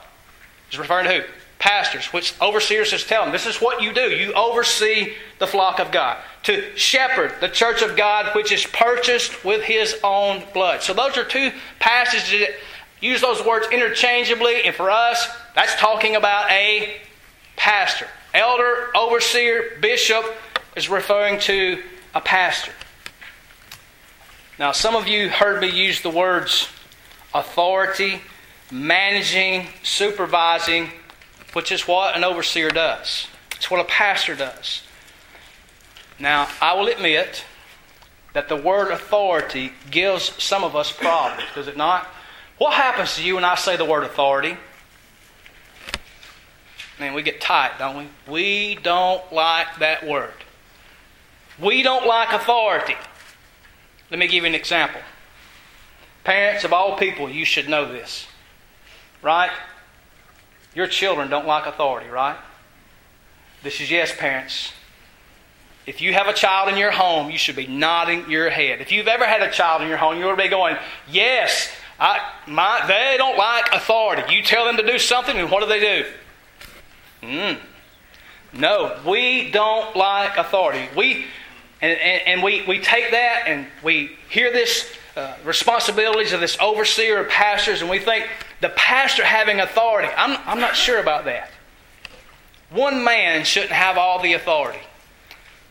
It's 0.68 0.78
referring 0.78 1.06
to 1.06 1.22
who? 1.22 1.26
pastors, 1.58 2.12
which 2.12 2.34
overseers 2.40 2.92
is 2.92 3.04
telling. 3.04 3.32
This 3.32 3.46
is 3.46 3.56
what 3.56 3.82
you 3.82 3.92
do. 3.92 4.10
You 4.10 4.32
oversee 4.34 5.14
the 5.38 5.46
flock 5.46 5.80
of 5.80 5.90
God. 5.90 6.18
To 6.44 6.76
shepherd 6.76 7.32
the 7.40 7.48
church 7.48 7.82
of 7.82 7.96
God, 7.96 8.34
which 8.36 8.52
is 8.52 8.64
purchased 8.66 9.44
with 9.44 9.62
his 9.62 9.96
own 10.04 10.44
blood. 10.52 10.82
So 10.82 10.92
those 10.92 11.16
are 11.16 11.24
two 11.24 11.50
passages 11.78 12.40
that 12.40 12.50
use 13.00 13.20
those 13.20 13.44
words 13.44 13.66
interchangeably, 13.70 14.64
and 14.64 14.74
for 14.74 14.90
us, 14.90 15.28
that's 15.54 15.74
talking 15.76 16.16
about 16.16 16.50
a 16.50 17.00
pastor. 17.56 18.06
Elder, 18.34 18.90
overseer, 18.96 19.78
bishop 19.80 20.24
is 20.76 20.88
referring 20.88 21.40
to 21.40 21.82
a 22.14 22.20
pastor. 22.20 22.72
Now, 24.58 24.72
some 24.72 24.96
of 24.96 25.06
you 25.06 25.28
heard 25.28 25.60
me 25.60 25.68
use 25.68 26.00
the 26.00 26.10
words 26.10 26.68
authority, 27.34 28.20
managing, 28.70 29.66
supervising, 29.82 30.90
which 31.52 31.70
is 31.70 31.86
what 31.86 32.16
an 32.16 32.24
overseer 32.24 32.70
does. 32.70 33.26
It's 33.56 33.70
what 33.70 33.80
a 33.80 33.84
pastor 33.84 34.34
does. 34.34 34.82
Now, 36.18 36.48
I 36.62 36.74
will 36.74 36.88
admit 36.88 37.44
that 38.32 38.48
the 38.48 38.56
word 38.56 38.90
authority 38.90 39.72
gives 39.90 40.42
some 40.42 40.64
of 40.64 40.74
us 40.74 40.92
problems, 40.92 41.48
does 41.54 41.68
it 41.68 41.76
not? 41.76 42.06
What 42.58 42.74
happens 42.74 43.16
to 43.16 43.24
you 43.24 43.34
when 43.34 43.44
I 43.44 43.54
say 43.54 43.76
the 43.76 43.84
word 43.84 44.04
authority? 44.04 44.56
Man, 46.98 47.12
we 47.12 47.22
get 47.22 47.40
tight, 47.40 47.72
don't 47.78 47.96
we? 47.98 48.08
We 48.32 48.74
don't 48.76 49.30
like 49.32 49.78
that 49.80 50.06
word. 50.06 50.32
We 51.58 51.82
don't 51.82 52.06
like 52.06 52.32
authority. 52.32 52.96
Let 54.10 54.18
me 54.18 54.26
give 54.26 54.44
you 54.44 54.48
an 54.48 54.54
example. 54.54 55.00
Parents 56.24 56.64
of 56.64 56.72
all 56.72 56.96
people, 56.96 57.28
you 57.28 57.44
should 57.44 57.68
know 57.68 57.90
this. 57.90 58.26
Right? 59.22 59.50
Your 60.74 60.86
children 60.86 61.28
don't 61.28 61.46
like 61.46 61.66
authority, 61.66 62.08
right? 62.08 62.36
This 63.62 63.80
is 63.80 63.90
yes, 63.90 64.14
parents. 64.16 64.72
If 65.86 66.00
you 66.00 66.12
have 66.14 66.26
a 66.26 66.32
child 66.32 66.68
in 66.68 66.76
your 66.76 66.90
home, 66.90 67.30
you 67.30 67.38
should 67.38 67.56
be 67.56 67.66
nodding 67.66 68.30
your 68.30 68.50
head. 68.50 68.80
If 68.80 68.90
you've 68.90 69.06
ever 69.06 69.24
had 69.24 69.42
a 69.42 69.50
child 69.50 69.82
in 69.82 69.88
your 69.88 69.96
home, 69.96 70.18
you 70.18 70.26
ought 70.26 70.36
to 70.36 70.42
be 70.42 70.48
going, 70.48 70.76
Yes, 71.10 71.70
I, 71.98 72.32
my, 72.46 72.84
they 72.86 73.16
don't 73.16 73.38
like 73.38 73.72
authority. 73.72 74.34
You 74.34 74.42
tell 74.42 74.64
them 74.64 74.76
to 74.76 74.86
do 74.86 74.98
something, 74.98 75.36
and 75.36 75.50
what 75.50 75.60
do 75.60 75.66
they 75.66 75.80
do? 75.80 76.06
Mm. 77.22 77.58
No, 78.52 78.98
we 79.06 79.50
don't 79.50 79.96
like 79.96 80.36
authority. 80.36 80.88
We 80.96 81.26
and, 81.80 81.98
and, 81.98 82.22
and, 82.26 82.42
we, 82.42 82.62
we 82.66 82.78
take 82.80 83.10
that 83.10 83.44
and 83.46 83.66
we 83.82 84.16
hear 84.30 84.50
this 84.50 84.90
uh, 85.14 85.34
responsibilities 85.44 86.32
of 86.32 86.40
this 86.40 86.56
overseer 86.60 87.20
of 87.20 87.28
pastors, 87.28 87.82
and 87.82 87.90
we 87.90 87.98
think 87.98 88.28
the 88.60 88.70
pastor 88.70 89.24
having 89.24 89.60
authority. 89.60 90.08
I'm, 90.16 90.38
I'm 90.46 90.60
not 90.60 90.74
sure 90.74 90.98
about 90.98 91.26
that. 91.26 91.50
One 92.70 93.04
man 93.04 93.44
shouldn't 93.44 93.72
have 93.72 93.98
all 93.98 94.20
the 94.20 94.32
authority. 94.32 94.80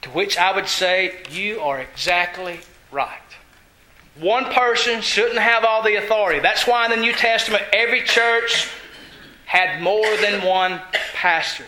To 0.03 0.09
which 0.11 0.37
I 0.37 0.55
would 0.55 0.67
say, 0.67 1.23
you 1.31 1.59
are 1.59 1.79
exactly 1.79 2.59
right. 2.91 3.19
One 4.19 4.45
person 4.45 5.01
shouldn't 5.01 5.39
have 5.39 5.65
all 5.65 5.83
the 5.83 5.95
authority. 5.95 6.39
That's 6.39 6.65
why 6.65 6.85
in 6.85 6.91
the 6.91 6.97
New 6.97 7.13
Testament, 7.13 7.63
every 7.73 8.01
church 8.01 8.69
had 9.45 9.81
more 9.81 10.15
than 10.17 10.41
one 10.43 10.79
pastor. 11.13 11.65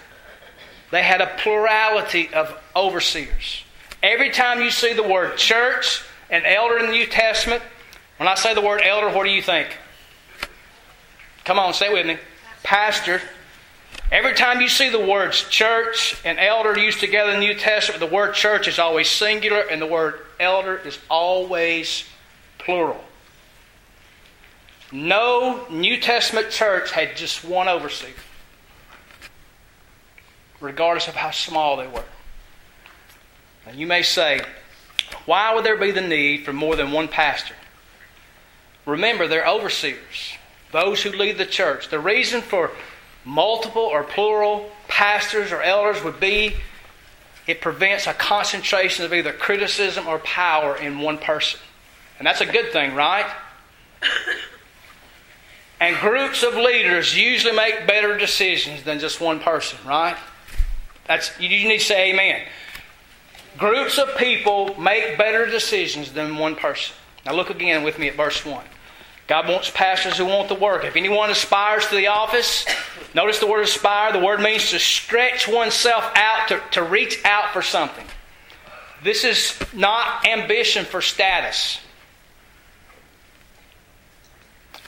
They 0.92 1.04
had 1.04 1.20
a 1.20 1.36
plurality 1.38 2.34
of 2.34 2.58
overseers. 2.76 3.64
Every 4.02 4.30
time 4.30 4.62
you 4.62 4.72
see 4.72 4.94
the 4.94 5.04
word 5.04 5.38
church 5.38 6.04
and 6.30 6.46
elder 6.46 6.80
in 6.80 6.86
the 6.86 6.92
New 6.92 7.06
Testament, 7.06 7.62
when 8.18 8.30
I 8.30 8.36
say 8.36 8.54
the 8.54 8.62
word 8.62 8.82
elder, 8.82 9.10
what 9.10 9.26
do 9.26 9.30
you 9.30 9.42
think? 9.42 9.68
Come 11.44 11.60
on, 11.60 11.74
say 11.74 11.92
with 11.92 12.06
me. 12.06 12.18
Pastor. 12.64 13.22
Every 14.10 14.34
time 14.34 14.62
you 14.62 14.70
see 14.70 14.90
the 14.90 15.06
words 15.06 15.50
church 15.50 16.16
and 16.24 16.40
elder 16.40 16.80
used 16.80 17.02
together 17.02 17.32
in 17.32 17.42
the 17.42 17.46
New 17.46 17.56
Testament, 17.56 18.00
the 18.00 18.16
word 18.16 18.36
church 18.36 18.70
is 18.70 18.80
always 18.80 19.10
singular 19.10 19.60
and 19.60 19.82
the 19.82 19.88
word 19.88 20.22
elder 20.40 20.78
is 20.78 20.98
always 21.10 22.06
plural. 22.68 23.02
No 24.92 25.66
New 25.70 25.98
Testament 26.02 26.50
church 26.50 26.92
had 26.92 27.16
just 27.16 27.46
one 27.46 27.70
overseer, 27.70 28.10
regardless 30.60 31.08
of 31.08 31.16
how 31.16 31.32
small 31.32 31.78
they 31.78 31.88
were. 31.88 32.04
And 33.66 33.80
you 33.80 33.88
may 33.88 34.04
say, 34.04 34.42
why 35.26 35.56
would 35.56 35.64
there 35.64 35.78
be 35.78 35.92
the 35.92 36.02
need 36.02 36.44
for 36.44 36.52
more 36.52 36.76
than 36.76 36.92
one 36.92 37.08
pastor? 37.08 37.56
Remember, 38.86 39.30
they're 39.30 39.48
overseers 39.48 40.34
those 40.74 41.02
who 41.02 41.12
lead 41.12 41.38
the 41.38 41.46
church. 41.46 41.88
The 41.88 42.00
reason 42.02 42.42
for 42.42 42.72
multiple 43.24 43.84
or 43.84 44.04
plural 44.04 44.70
pastors 44.90 45.54
or 45.54 45.62
elders 45.62 46.04
would 46.04 46.20
be 46.20 46.58
it 47.48 47.62
prevents 47.62 48.08
a 48.08 48.14
concentration 48.14 49.06
of 49.06 49.14
either 49.14 49.32
criticism 49.32 50.06
or 50.06 50.20
power 50.20 50.76
in 50.76 51.00
one 51.00 51.18
person. 51.18 51.62
And 52.18 52.26
that's 52.26 52.42
a 52.42 52.46
good 52.46 52.72
thing, 52.72 52.96
right? 52.96 53.30
And 55.80 55.96
groups 55.98 56.44
of 56.44 56.56
leaders 56.56 57.16
usually 57.16 57.56
make 57.56 57.86
better 57.86 58.18
decisions 58.18 58.84
than 58.84 59.00
just 59.00 59.22
one 59.22 59.40
person, 59.40 59.78
right? 59.86 60.18
That's 61.06 61.32
you 61.40 61.50
need 61.50 61.80
to 61.80 61.84
say 61.84 62.12
amen. 62.12 62.42
Groups 63.58 63.98
of 63.98 64.16
people 64.18 64.80
make 64.80 65.18
better 65.18 65.46
decisions 65.46 66.14
than 66.14 66.38
one 66.38 66.56
person. 66.56 66.96
Now 67.26 67.34
look 67.34 67.50
again 67.50 67.84
with 67.84 68.00
me 68.00 68.08
at 68.08 68.16
verse 68.16 68.46
1. 68.46 68.64
God 69.28 69.50
wants 69.50 69.70
pastors 69.70 70.18
who 70.18 70.26
want 70.26 70.48
the 70.48 70.56
work. 70.56 70.86
If 70.86 70.96
anyone 70.96 71.30
aspires 71.30 71.86
to 71.88 71.96
the 71.96 72.08
office, 72.08 72.66
notice 73.14 73.40
the 73.40 73.48
word 73.48 73.64
aspire. 73.64 74.14
The 74.14 74.26
word 74.26 74.40
means 74.40 74.70
to 74.72 74.80
stretch 74.80 75.48
oneself 75.48 76.10
out, 76.16 76.48
to, 76.48 76.62
to 76.72 76.84
reach 76.84 77.20
out 77.26 77.52
for 77.52 77.62
something. 77.62 78.06
This 79.04 79.24
is 79.24 79.60
not 79.74 80.26
ambition 80.26 80.86
for 80.86 81.02
status, 81.02 81.80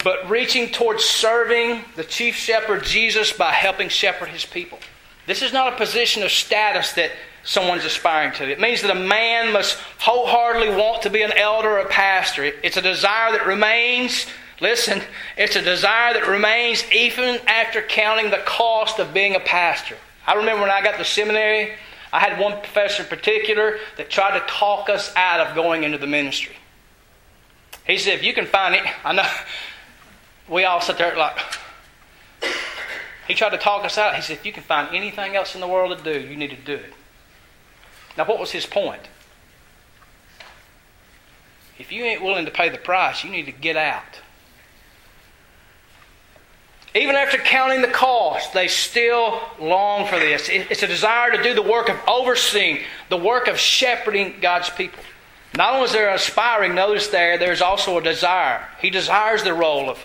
but 0.03 0.29
reaching 0.29 0.69
towards 0.69 1.03
serving 1.03 1.83
the 1.95 2.03
chief 2.03 2.35
shepherd 2.35 2.83
Jesus 2.83 3.33
by 3.33 3.51
helping 3.51 3.89
shepherd 3.89 4.29
his 4.29 4.45
people. 4.45 4.79
This 5.27 5.41
is 5.41 5.53
not 5.53 5.73
a 5.73 5.77
position 5.77 6.23
of 6.23 6.31
status 6.31 6.93
that 6.93 7.11
someone's 7.43 7.85
aspiring 7.85 8.33
to. 8.33 8.49
It 8.49 8.59
means 8.59 8.81
that 8.81 8.91
a 8.91 8.99
man 8.99 9.53
must 9.53 9.77
wholeheartedly 9.99 10.75
want 10.75 11.03
to 11.03 11.09
be 11.09 11.21
an 11.21 11.33
elder 11.33 11.69
or 11.69 11.79
a 11.79 11.89
pastor. 11.89 12.43
It's 12.43 12.77
a 12.77 12.81
desire 12.81 13.31
that 13.33 13.45
remains, 13.45 14.25
listen, 14.61 15.01
it's 15.37 15.55
a 15.55 15.61
desire 15.61 16.13
that 16.13 16.27
remains 16.27 16.83
even 16.91 17.39
after 17.47 17.81
counting 17.81 18.31
the 18.31 18.41
cost 18.45 18.99
of 18.99 19.13
being 19.13 19.35
a 19.35 19.39
pastor. 19.39 19.97
I 20.25 20.33
remember 20.33 20.61
when 20.61 20.71
I 20.71 20.81
got 20.81 20.97
to 20.97 21.05
seminary, 21.05 21.73
I 22.11 22.19
had 22.19 22.39
one 22.39 22.53
professor 22.59 23.03
in 23.03 23.09
particular 23.09 23.79
that 23.97 24.09
tried 24.09 24.39
to 24.39 24.45
talk 24.45 24.89
us 24.89 25.13
out 25.15 25.39
of 25.39 25.55
going 25.55 25.83
into 25.83 25.97
the 25.97 26.07
ministry. 26.07 26.55
He 27.85 27.97
said, 27.97 28.13
if 28.13 28.23
you 28.23 28.33
can 28.33 28.45
find 28.45 28.75
it, 28.75 28.83
I 29.03 29.13
know 29.13 29.27
we 30.49 30.65
all 30.65 30.81
sit 30.81 30.97
there 30.97 31.15
like, 31.15 31.37
he 33.27 33.35
tried 33.35 33.51
to 33.51 33.57
talk 33.57 33.85
us 33.85 33.97
out. 33.97 34.15
He 34.15 34.21
said, 34.21 34.37
if 34.37 34.45
you 34.45 34.51
can 34.51 34.63
find 34.63 34.95
anything 34.95 35.35
else 35.35 35.53
in 35.53 35.61
the 35.61 35.67
world 35.67 35.97
to 35.97 36.03
do, 36.03 36.19
you 36.19 36.35
need 36.35 36.49
to 36.49 36.55
do 36.55 36.75
it. 36.75 36.93
Now, 38.17 38.25
what 38.25 38.39
was 38.39 38.51
his 38.51 38.65
point? 38.65 39.03
If 41.77 41.91
you 41.91 42.03
ain't 42.03 42.23
willing 42.23 42.45
to 42.45 42.51
pay 42.51 42.69
the 42.69 42.77
price, 42.77 43.23
you 43.23 43.29
need 43.29 43.45
to 43.45 43.51
get 43.51 43.77
out. 43.77 44.19
Even 46.95 47.15
after 47.15 47.37
counting 47.37 47.81
the 47.81 47.87
cost, 47.87 48.51
they 48.53 48.67
still 48.67 49.39
long 49.59 50.07
for 50.07 50.17
this. 50.17 50.49
It's 50.49 50.81
a 50.81 50.87
desire 50.87 51.31
to 51.31 51.41
do 51.43 51.53
the 51.53 51.61
work 51.61 51.87
of 51.87 51.97
overseeing, 52.07 52.79
the 53.09 53.17
work 53.17 53.47
of 53.47 53.59
shepherding 53.59 54.35
God's 54.41 54.71
people. 54.71 55.03
Not 55.55 55.75
only 55.75 55.85
is 55.85 55.91
there 55.91 56.13
aspiring, 56.13 56.73
notice 56.73 57.07
there, 57.07 57.37
there's 57.37 57.61
also 57.61 57.99
a 57.99 58.01
desire. 58.01 58.67
He 58.81 58.89
desires 58.89 59.43
the 59.43 59.53
role 59.53 59.87
of 59.89 60.03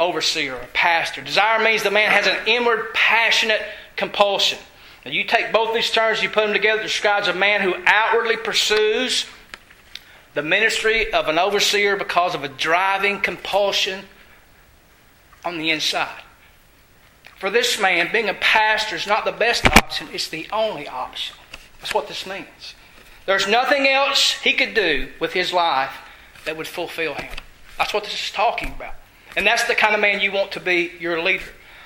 overseer 0.00 0.54
or 0.54 0.66
pastor. 0.72 1.20
Desire 1.20 1.62
means 1.62 1.82
the 1.82 1.90
man 1.90 2.10
has 2.10 2.26
an 2.26 2.38
inward, 2.46 2.92
passionate 2.94 3.62
compulsion. 3.96 4.58
You 5.04 5.24
take 5.24 5.52
both 5.52 5.74
these 5.74 5.90
terms, 5.90 6.22
you 6.22 6.28
put 6.28 6.44
them 6.44 6.52
together, 6.52 6.82
describes 6.82 7.28
a 7.28 7.34
man 7.34 7.60
who 7.62 7.74
outwardly 7.86 8.36
pursues 8.36 9.26
the 10.34 10.42
ministry 10.42 11.12
of 11.12 11.28
an 11.28 11.38
overseer 11.38 11.96
because 11.96 12.34
of 12.34 12.44
a 12.44 12.48
driving 12.48 13.20
compulsion 13.20 14.04
on 15.44 15.58
the 15.58 15.70
inside. 15.70 16.22
For 17.38 17.50
this 17.50 17.80
man, 17.80 18.10
being 18.12 18.28
a 18.28 18.34
pastor 18.34 18.96
is 18.96 19.06
not 19.06 19.24
the 19.24 19.32
best 19.32 19.66
option, 19.66 20.08
it's 20.12 20.28
the 20.28 20.46
only 20.52 20.86
option. 20.86 21.36
That's 21.80 21.94
what 21.94 22.08
this 22.08 22.26
means. 22.26 22.74
There's 23.24 23.48
nothing 23.48 23.86
else 23.88 24.32
he 24.32 24.52
could 24.52 24.74
do 24.74 25.08
with 25.18 25.32
his 25.32 25.52
life 25.52 25.92
that 26.44 26.56
would 26.56 26.68
fulfill 26.68 27.14
him. 27.14 27.30
That's 27.78 27.94
what 27.94 28.04
this 28.04 28.12
is 28.12 28.30
talking 28.30 28.72
about. 28.72 28.94
And 29.40 29.46
that's 29.46 29.64
the 29.64 29.74
kind 29.74 29.94
of 29.94 30.02
man 30.02 30.20
you 30.20 30.32
want 30.32 30.52
to 30.52 30.60
be 30.60 30.92
your 31.00 31.22
leader. 31.22 31.42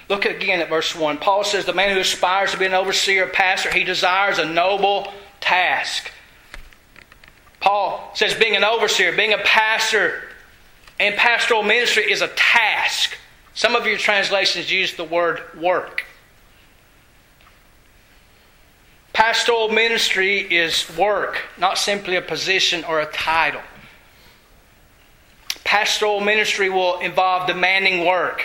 Look 0.09 0.25
again 0.25 0.61
at 0.61 0.69
verse 0.69 0.93
1. 0.93 1.19
Paul 1.19 1.45
says, 1.45 1.65
The 1.65 1.73
man 1.73 1.95
who 1.95 2.01
aspires 2.01 2.51
to 2.51 2.59
be 2.59 2.67
an 2.67 2.75
overseer, 2.75 3.27
a 3.27 3.31
pastor, 3.31 3.71
he 3.71 3.85
desires 3.85 4.41
a 4.41 4.45
noble 4.45 5.07
task. 5.41 6.11
Paul 7.61 8.11
says, 8.15 8.35
being 8.35 8.57
an 8.57 8.65
overseer, 8.65 9.17
being 9.17 9.35
a 9.35 9.39
pastor, 9.39 10.25
and 10.99 11.15
pastoral 11.15 11.63
ministry 11.63 12.11
is 12.11 12.23
a 12.23 12.29
task. 12.35 13.17
Some 13.55 13.77
of 13.77 13.87
your 13.87 13.99
translations 13.99 14.69
use 14.73 14.97
the 14.97 15.05
word 15.05 15.41
work. 15.57 16.05
Pastoral 19.13 19.69
ministry 19.69 20.41
is 20.41 20.91
work, 20.99 21.41
not 21.57 21.79
simply 21.79 22.17
a 22.17 22.21
position 22.21 22.83
or 22.83 22.99
a 22.99 23.07
title. 23.07 23.63
Pastoral 25.75 26.21
ministry 26.21 26.71
will 26.71 27.01
involve 27.01 27.49
demanding 27.49 28.07
work, 28.07 28.45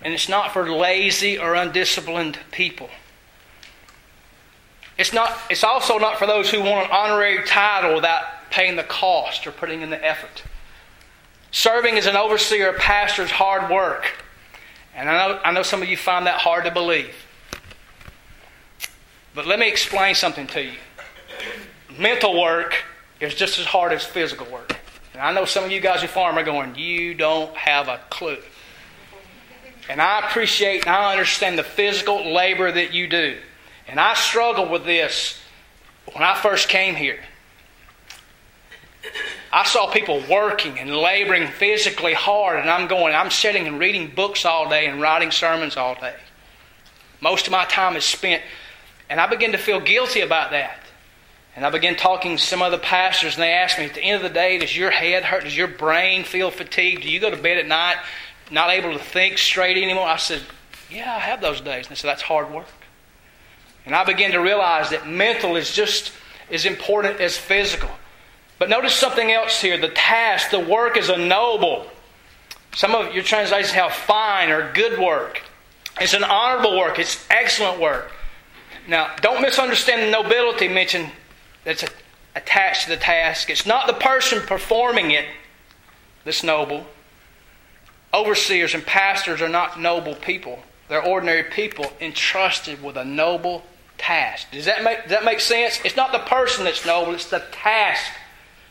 and 0.00 0.14
it's 0.14 0.30
not 0.30 0.50
for 0.50 0.66
lazy 0.72 1.38
or 1.38 1.54
undisciplined 1.54 2.38
people. 2.52 2.88
It's, 4.96 5.12
not, 5.12 5.38
it's 5.50 5.62
also 5.62 5.98
not 5.98 6.18
for 6.18 6.26
those 6.26 6.50
who 6.50 6.60
want 6.60 6.86
an 6.86 6.90
honorary 6.90 7.44
title 7.44 7.94
without 7.94 8.24
paying 8.50 8.76
the 8.76 8.82
cost 8.82 9.46
or 9.46 9.52
putting 9.52 9.82
in 9.82 9.90
the 9.90 10.02
effort. 10.02 10.42
Serving 11.50 11.98
as 11.98 12.06
an 12.06 12.16
overseer 12.16 12.70
or 12.70 12.78
pastor 12.78 13.20
is 13.20 13.30
hard 13.30 13.70
work. 13.70 14.10
And 14.94 15.10
I 15.10 15.28
know, 15.28 15.40
I 15.44 15.52
know 15.52 15.62
some 15.62 15.82
of 15.82 15.88
you 15.90 15.98
find 15.98 16.26
that 16.26 16.40
hard 16.40 16.64
to 16.64 16.70
believe. 16.70 17.14
But 19.34 19.46
let 19.46 19.58
me 19.58 19.68
explain 19.68 20.14
something 20.14 20.46
to 20.46 20.62
you. 20.62 20.78
Mental 21.98 22.40
work 22.40 22.84
is 23.20 23.34
just 23.34 23.58
as 23.58 23.66
hard 23.66 23.92
as 23.92 24.02
physical 24.02 24.46
work. 24.50 24.76
And 25.16 25.24
I 25.24 25.32
know 25.32 25.46
some 25.46 25.64
of 25.64 25.72
you 25.72 25.80
guys 25.80 26.02
who 26.02 26.08
farm 26.08 26.36
are 26.36 26.44
going, 26.44 26.74
you 26.74 27.14
don't 27.14 27.56
have 27.56 27.88
a 27.88 27.98
clue. 28.10 28.36
And 29.88 30.02
I 30.02 30.28
appreciate 30.28 30.82
and 30.82 30.94
I 30.94 31.12
understand 31.12 31.58
the 31.58 31.62
physical 31.62 32.34
labor 32.34 32.70
that 32.70 32.92
you 32.92 33.08
do. 33.08 33.38
And 33.88 33.98
I 33.98 34.12
struggled 34.12 34.70
with 34.70 34.84
this 34.84 35.40
when 36.12 36.22
I 36.22 36.34
first 36.34 36.68
came 36.68 36.94
here. 36.94 37.20
I 39.50 39.64
saw 39.64 39.90
people 39.90 40.22
working 40.30 40.78
and 40.78 40.94
laboring 40.94 41.46
physically 41.46 42.12
hard, 42.12 42.58
and 42.58 42.68
I'm 42.68 42.86
going, 42.86 43.14
I'm 43.14 43.30
sitting 43.30 43.66
and 43.66 43.78
reading 43.78 44.12
books 44.14 44.44
all 44.44 44.68
day 44.68 44.84
and 44.84 45.00
writing 45.00 45.30
sermons 45.30 45.78
all 45.78 45.94
day. 45.94 46.16
Most 47.22 47.46
of 47.46 47.52
my 47.52 47.64
time 47.64 47.96
is 47.96 48.04
spent, 48.04 48.42
and 49.08 49.18
I 49.18 49.26
begin 49.28 49.52
to 49.52 49.58
feel 49.58 49.80
guilty 49.80 50.20
about 50.20 50.50
that. 50.50 50.80
And 51.56 51.64
I 51.64 51.70
began 51.70 51.96
talking 51.96 52.36
to 52.36 52.42
some 52.42 52.60
other 52.60 52.76
pastors, 52.76 53.34
and 53.34 53.42
they 53.42 53.52
asked 53.52 53.78
me, 53.78 53.86
at 53.86 53.94
the 53.94 54.02
end 54.02 54.16
of 54.16 54.22
the 54.22 54.34
day, 54.34 54.58
does 54.58 54.76
your 54.76 54.90
head 54.90 55.24
hurt? 55.24 55.44
Does 55.44 55.56
your 55.56 55.68
brain 55.68 56.22
feel 56.22 56.50
fatigued? 56.50 57.02
Do 57.02 57.10
you 57.10 57.18
go 57.18 57.30
to 57.30 57.36
bed 57.36 57.56
at 57.56 57.66
night 57.66 57.96
not 58.50 58.70
able 58.70 58.92
to 58.92 58.98
think 58.98 59.38
straight 59.38 59.78
anymore? 59.78 60.06
I 60.06 60.18
said, 60.18 60.42
Yeah, 60.90 61.16
I 61.16 61.18
have 61.18 61.40
those 61.40 61.62
days. 61.62 61.86
And 61.86 61.96
they 61.96 61.98
said, 61.98 62.08
That's 62.08 62.22
hard 62.22 62.52
work. 62.52 62.66
And 63.86 63.94
I 63.94 64.04
began 64.04 64.32
to 64.32 64.38
realize 64.38 64.90
that 64.90 65.08
mental 65.08 65.56
is 65.56 65.72
just 65.72 66.12
as 66.50 66.66
important 66.66 67.20
as 67.20 67.38
physical. 67.38 67.90
But 68.58 68.68
notice 68.68 68.94
something 68.94 69.32
else 69.32 69.60
here. 69.60 69.78
The 69.78 69.88
task, 69.88 70.50
the 70.50 70.60
work 70.60 70.98
is 70.98 71.08
a 71.08 71.16
noble. 71.16 71.86
Some 72.74 72.94
of 72.94 73.14
your 73.14 73.24
translations 73.24 73.72
have 73.72 73.92
fine 73.92 74.50
or 74.50 74.72
good 74.74 74.98
work. 74.98 75.42
It's 76.00 76.12
an 76.12 76.24
honorable 76.24 76.76
work. 76.76 76.98
It's 76.98 77.24
excellent 77.30 77.80
work. 77.80 78.12
Now, 78.86 79.14
don't 79.22 79.40
misunderstand 79.40 80.02
the 80.02 80.22
nobility 80.22 80.68
mentioned 80.68 81.10
that's 81.66 81.84
attached 82.36 82.84
to 82.84 82.90
the 82.90 82.96
task. 82.96 83.50
It's 83.50 83.66
not 83.66 83.88
the 83.88 83.92
person 83.92 84.40
performing 84.40 85.10
it 85.10 85.26
that's 86.24 86.44
noble. 86.44 86.86
Overseers 88.14 88.72
and 88.72 88.86
pastors 88.86 89.42
are 89.42 89.48
not 89.48 89.78
noble 89.78 90.14
people. 90.14 90.60
They're 90.88 91.02
ordinary 91.02 91.42
people 91.42 91.92
entrusted 92.00 92.82
with 92.82 92.96
a 92.96 93.04
noble 93.04 93.64
task. 93.98 94.46
Does 94.52 94.66
that 94.66 94.84
make, 94.84 95.02
does 95.02 95.10
that 95.10 95.24
make 95.24 95.40
sense? 95.40 95.80
It's 95.84 95.96
not 95.96 96.12
the 96.12 96.20
person 96.20 96.64
that's 96.64 96.86
noble, 96.86 97.12
it's 97.12 97.28
the 97.28 97.44
task 97.50 98.12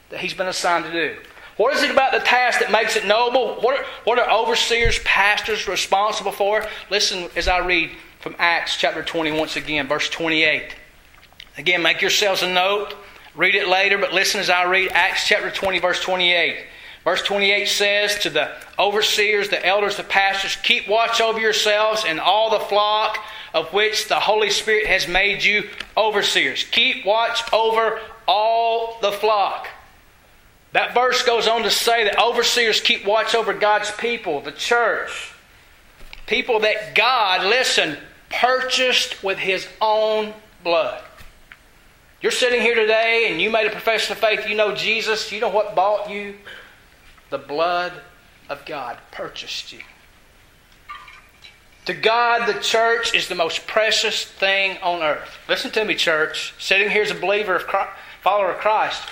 that 0.09 0.21
he's 0.21 0.33
been 0.33 0.47
assigned 0.47 0.85
to 0.85 0.91
do. 0.91 1.17
What 1.57 1.75
is 1.75 1.83
it 1.83 1.91
about 1.91 2.13
the 2.13 2.19
task 2.19 2.61
that 2.61 2.71
makes 2.71 2.95
it 2.95 3.05
noble? 3.05 3.55
What 3.55 3.77
are, 3.77 3.85
what 4.05 4.19
are 4.19 4.29
overseers, 4.31 4.99
pastors 4.99 5.67
responsible 5.67 6.31
for? 6.31 6.65
Listen 6.89 7.29
as 7.35 7.49
I 7.49 7.57
read 7.57 7.91
from 8.21 8.35
Acts 8.39 8.77
chapter 8.77 9.03
20 9.03 9.37
once 9.37 9.57
again, 9.57 9.85
verse 9.87 10.09
28. 10.09 10.75
Again, 11.57 11.81
make 11.81 12.01
yourselves 12.01 12.43
a 12.43 12.49
note. 12.49 12.93
Read 13.35 13.55
it 13.55 13.67
later, 13.67 13.97
but 13.97 14.13
listen 14.13 14.39
as 14.39 14.49
I 14.49 14.63
read 14.63 14.91
Acts 14.91 15.27
chapter 15.27 15.51
20, 15.51 15.79
verse 15.79 16.01
28. 16.01 16.65
Verse 17.03 17.21
28 17.21 17.67
says 17.67 18.17
to 18.19 18.29
the 18.29 18.51
overseers, 18.79 19.49
the 19.49 19.63
elders, 19.65 19.95
the 19.95 20.03
pastors, 20.03 20.55
keep 20.63 20.87
watch 20.87 21.21
over 21.21 21.39
yourselves 21.39 22.03
and 22.05 22.19
all 22.19 22.49
the 22.49 22.65
flock 22.65 23.19
of 23.53 23.71
which 23.73 24.07
the 24.07 24.19
Holy 24.19 24.49
Spirit 24.49 24.87
has 24.87 25.07
made 25.07 25.43
you 25.43 25.69
overseers. 25.95 26.63
Keep 26.71 27.05
watch 27.05 27.41
over 27.53 28.01
all 28.27 28.99
the 29.01 29.11
flock. 29.11 29.67
That 30.73 30.93
verse 30.93 31.23
goes 31.23 31.47
on 31.47 31.63
to 31.63 31.71
say 31.71 32.03
that 32.03 32.19
overseers 32.19 32.81
keep 32.81 33.05
watch 33.05 33.33
over 33.33 33.53
God's 33.53 33.91
people, 33.91 34.41
the 34.41 34.51
church. 34.51 35.31
People 36.27 36.59
that 36.61 36.95
God, 36.95 37.45
listen, 37.45 37.97
purchased 38.29 39.23
with 39.23 39.37
His 39.37 39.67
own 39.79 40.33
blood. 40.63 41.01
You're 42.21 42.31
sitting 42.31 42.61
here 42.61 42.75
today 42.75 43.27
and 43.29 43.41
you 43.41 43.49
made 43.49 43.67
a 43.67 43.71
profession 43.71 44.13
of 44.13 44.19
faith. 44.19 44.47
You 44.47 44.55
know 44.55 44.73
Jesus. 44.73 45.31
You 45.31 45.41
know 45.41 45.49
what 45.49 45.75
bought 45.75 46.09
you? 46.09 46.35
The 47.29 47.37
blood 47.37 47.93
of 48.49 48.65
God 48.65 48.97
purchased 49.11 49.73
you. 49.73 49.79
To 51.85 51.93
God, 51.93 52.47
the 52.47 52.59
church 52.59 53.13
is 53.13 53.27
the 53.27 53.35
most 53.35 53.67
precious 53.67 54.25
thing 54.25 54.77
on 54.81 55.03
earth. 55.03 55.37
Listen 55.47 55.69
to 55.71 55.85
me, 55.85 55.93
church. 55.93 56.55
Sitting 56.57 56.89
here 56.89 57.03
as 57.03 57.11
a 57.11 57.15
believer, 57.15 57.55
of 57.55 57.67
Christ, 57.67 57.91
follower 58.21 58.51
of 58.51 58.57
Christ, 58.57 59.03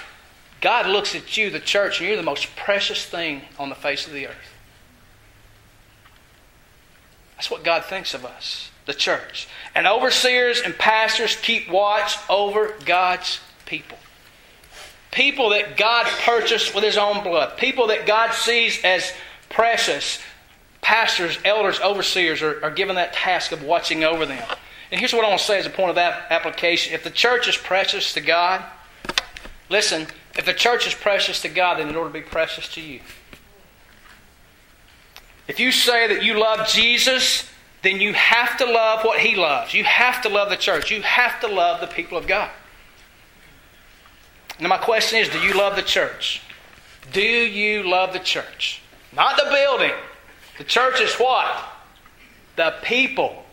God 0.59 0.87
looks 0.87 1.13
at 1.13 1.37
you, 1.37 1.51
the 1.51 1.59
church, 1.59 1.99
and 1.99 2.07
you're 2.07 2.17
the 2.17 2.23
most 2.23 2.55
precious 2.55 3.05
thing 3.05 3.43
on 3.59 3.69
the 3.69 3.75
face 3.75 4.07
of 4.07 4.13
the 4.13 4.27
earth. 4.27 4.53
That's 7.35 7.51
what 7.51 7.63
God 7.63 7.85
thinks 7.85 8.13
of 8.13 8.25
us, 8.25 8.71
the 8.85 8.93
church. 8.93 9.47
And 9.75 9.87
overseers 9.87 10.61
and 10.61 10.77
pastors 10.77 11.35
keep 11.35 11.69
watch 11.69 12.17
over 12.29 12.75
God's 12.85 13.39
people. 13.65 13.97
People 15.11 15.49
that 15.49 15.77
God 15.77 16.05
purchased 16.21 16.73
with 16.73 16.83
His 16.83 16.97
own 16.97 17.23
blood. 17.23 17.57
People 17.57 17.87
that 17.87 18.05
God 18.05 18.33
sees 18.33 18.83
as 18.83 19.11
precious 19.49 20.19
pastors, 20.81 21.37
elders, 21.45 21.79
overseers 21.79 22.41
are, 22.41 22.63
are 22.63 22.71
given 22.71 22.95
that 22.95 23.13
task 23.13 23.51
of 23.51 23.63
watching 23.63 24.03
over 24.03 24.25
them. 24.25 24.43
And 24.91 24.99
here's 24.99 25.13
what 25.13 25.25
I 25.25 25.29
want 25.29 25.39
to 25.39 25.45
say 25.45 25.57
as 25.57 25.65
a 25.65 25.71
point 25.71 25.91
of 25.91 25.97
application. 25.97 26.93
If 26.93 27.03
the 27.03 27.09
church 27.09 27.47
is 27.47 27.57
precious 27.57 28.13
to 28.13 28.21
God, 28.21 28.63
listen, 29.69 30.07
if 30.37 30.45
the 30.45 30.53
church 30.53 30.85
is 30.85 30.93
precious 30.93 31.41
to 31.43 31.49
God, 31.49 31.79
then 31.79 31.89
it 31.89 31.95
ought 31.95 32.03
to 32.03 32.09
be 32.09 32.21
precious 32.21 32.67
to 32.73 32.81
you. 32.81 32.99
If 35.47 35.59
you 35.59 35.71
say 35.71 36.07
that 36.07 36.23
you 36.23 36.39
love 36.39 36.67
Jesus, 36.67 37.49
then 37.83 37.99
you 37.99 38.13
have 38.13 38.57
to 38.57 38.65
love 38.65 39.03
what 39.03 39.19
He 39.19 39.35
loves. 39.35 39.73
You 39.73 39.83
have 39.83 40.21
to 40.23 40.29
love 40.29 40.49
the 40.49 40.57
church. 40.57 40.89
You 40.89 41.01
have 41.01 41.39
to 41.41 41.47
love 41.47 41.81
the 41.81 41.87
people 41.87 42.17
of 42.17 42.25
God. 42.25 42.49
Now, 44.59 44.69
my 44.69 44.77
question 44.77 45.19
is 45.19 45.29
do 45.29 45.39
you 45.39 45.53
love 45.53 45.75
the 45.75 45.81
church? 45.81 46.41
Do 47.11 47.21
you 47.21 47.83
love 47.83 48.13
the 48.13 48.19
church? 48.19 48.81
Not 49.11 49.37
the 49.37 49.49
building, 49.51 49.93
the 50.57 50.63
church 50.63 51.01
is 51.01 51.13
what? 51.15 51.63
The 52.55 52.75
people. 52.83 53.43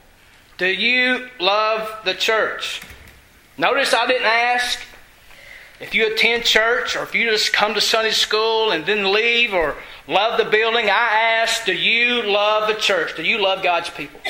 Do 0.59 0.67
you 0.67 1.29
love 1.39 1.91
the 2.05 2.15
church? 2.15 2.83
Notice 3.59 3.93
I 3.93 4.07
didn't 4.07 4.27
ask 4.27 4.79
if 5.81 5.95
you 5.95 6.13
attend 6.13 6.45
church 6.45 6.97
or 6.97 7.03
if 7.03 7.15
you 7.15 7.29
just 7.31 7.53
come 7.53 7.75
to 7.75 7.81
Sunday 7.81 8.11
school 8.11 8.71
and 8.71 8.85
then 8.85 9.13
leave 9.13 9.55
or 9.55 9.77
love 10.11 10.37
the 10.37 10.45
building. 10.45 10.91
I 10.91 11.39
ask, 11.41 11.65
do 11.65 11.73
you 11.73 12.25
love 12.25 12.69
the 12.69 12.75
church? 12.75 13.17
Do 13.17 13.23
you 13.23 13.41
love 13.41 13.63
God's 13.63 13.89
people? 13.89 14.21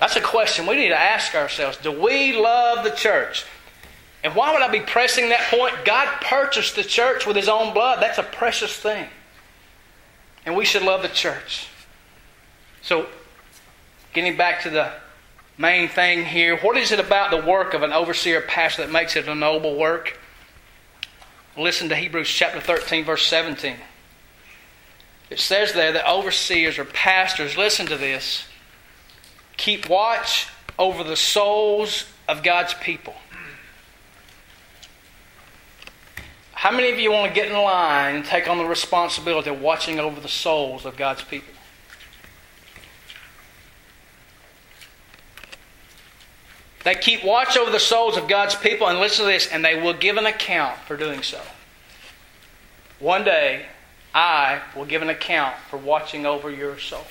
That's 0.00 0.16
a 0.16 0.20
question 0.20 0.66
we 0.66 0.76
need 0.76 0.88
to 0.88 0.98
ask 0.98 1.34
ourselves. 1.34 1.76
Do 1.76 1.92
we 1.92 2.36
love 2.36 2.82
the 2.82 2.90
church? 2.90 3.44
And 4.24 4.34
why 4.34 4.52
would 4.52 4.62
I 4.62 4.68
be 4.68 4.80
pressing 4.80 5.28
that 5.28 5.48
point? 5.50 5.74
God 5.84 6.08
purchased 6.20 6.74
the 6.74 6.82
church 6.82 7.26
with 7.26 7.36
His 7.36 7.48
own 7.48 7.72
blood. 7.72 8.02
That's 8.02 8.18
a 8.18 8.22
precious 8.24 8.74
thing. 8.74 9.06
And 10.44 10.56
we 10.56 10.64
should 10.64 10.82
love 10.82 11.02
the 11.02 11.08
church. 11.08 11.68
So, 12.82 13.06
getting 14.12 14.36
back 14.36 14.62
to 14.62 14.70
the 14.70 14.92
main 15.58 15.88
thing 15.88 16.24
here, 16.24 16.56
what 16.58 16.76
is 16.76 16.92
it 16.92 17.00
about 17.00 17.30
the 17.30 17.48
work 17.48 17.74
of 17.74 17.82
an 17.82 17.92
overseer 17.92 18.40
pastor 18.40 18.82
that 18.82 18.92
makes 18.92 19.16
it 19.16 19.28
a 19.28 19.34
noble 19.34 19.76
work? 19.76 20.18
Listen 21.56 21.88
to 21.88 21.96
Hebrews 21.96 22.28
chapter 22.28 22.60
13, 22.60 23.04
verse 23.04 23.26
17. 23.26 23.76
It 25.28 25.40
says 25.40 25.72
there 25.72 25.92
that 25.92 26.08
overseers 26.08 26.78
or 26.78 26.84
pastors, 26.84 27.56
listen 27.56 27.86
to 27.86 27.96
this, 27.96 28.44
keep 29.56 29.88
watch 29.88 30.48
over 30.78 31.02
the 31.02 31.16
souls 31.16 32.04
of 32.28 32.42
God's 32.42 32.74
people. 32.74 33.14
How 36.52 36.70
many 36.70 36.90
of 36.90 36.98
you 36.98 37.12
want 37.12 37.28
to 37.28 37.34
get 37.34 37.50
in 37.50 37.56
line 37.56 38.16
and 38.16 38.24
take 38.24 38.48
on 38.48 38.58
the 38.58 38.64
responsibility 38.64 39.50
of 39.50 39.60
watching 39.60 40.00
over 40.00 40.20
the 40.20 40.28
souls 40.28 40.84
of 40.84 40.96
God's 40.96 41.22
people? 41.22 41.52
They 46.82 46.94
keep 46.94 47.24
watch 47.24 47.56
over 47.56 47.70
the 47.70 47.80
souls 47.80 48.16
of 48.16 48.28
God's 48.28 48.54
people, 48.54 48.86
and 48.86 49.00
listen 49.00 49.24
to 49.24 49.30
this, 49.30 49.48
and 49.48 49.64
they 49.64 49.80
will 49.80 49.92
give 49.92 50.16
an 50.16 50.26
account 50.26 50.78
for 50.86 50.96
doing 50.96 51.22
so. 51.22 51.40
One 53.00 53.24
day, 53.24 53.66
I 54.16 54.62
will 54.74 54.86
give 54.86 55.02
an 55.02 55.10
account 55.10 55.56
for 55.68 55.76
watching 55.76 56.24
over 56.24 56.50
your 56.50 56.78
soul. 56.78 57.04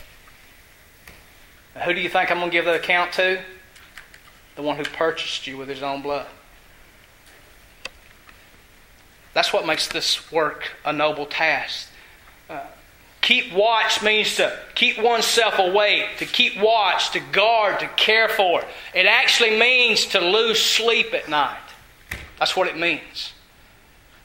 Now, 1.75 1.81
who 1.81 1.93
do 1.93 2.01
you 2.01 2.09
think 2.09 2.31
I'm 2.31 2.39
going 2.39 2.49
to 2.49 2.51
give 2.51 2.65
that 2.65 2.73
account 2.73 3.13
to? 3.13 3.39
The 4.55 4.63
one 4.63 4.75
who 4.75 4.83
purchased 4.85 5.45
you 5.45 5.55
with 5.55 5.69
his 5.69 5.83
own 5.83 6.01
blood. 6.01 6.25
That's 9.35 9.53
what 9.53 9.67
makes 9.67 9.87
this 9.87 10.31
work 10.31 10.71
a 10.83 10.91
noble 10.91 11.27
task. 11.27 11.89
Uh, 12.49 12.61
Keep 13.21 13.53
watch 13.53 14.01
means 14.01 14.35
to 14.37 14.57
keep 14.73 14.97
oneself 14.97 15.59
awake, 15.59 16.05
to 16.17 16.25
keep 16.25 16.59
watch, 16.59 17.11
to 17.11 17.19
guard, 17.19 17.79
to 17.81 17.87
care 17.89 18.29
for. 18.29 18.63
It 18.95 19.05
actually 19.05 19.59
means 19.59 20.07
to 20.07 20.19
lose 20.19 20.59
sleep 20.59 21.13
at 21.13 21.29
night. 21.29 21.57
That's 22.39 22.55
what 22.55 22.67
it 22.67 22.77
means. 22.77 23.33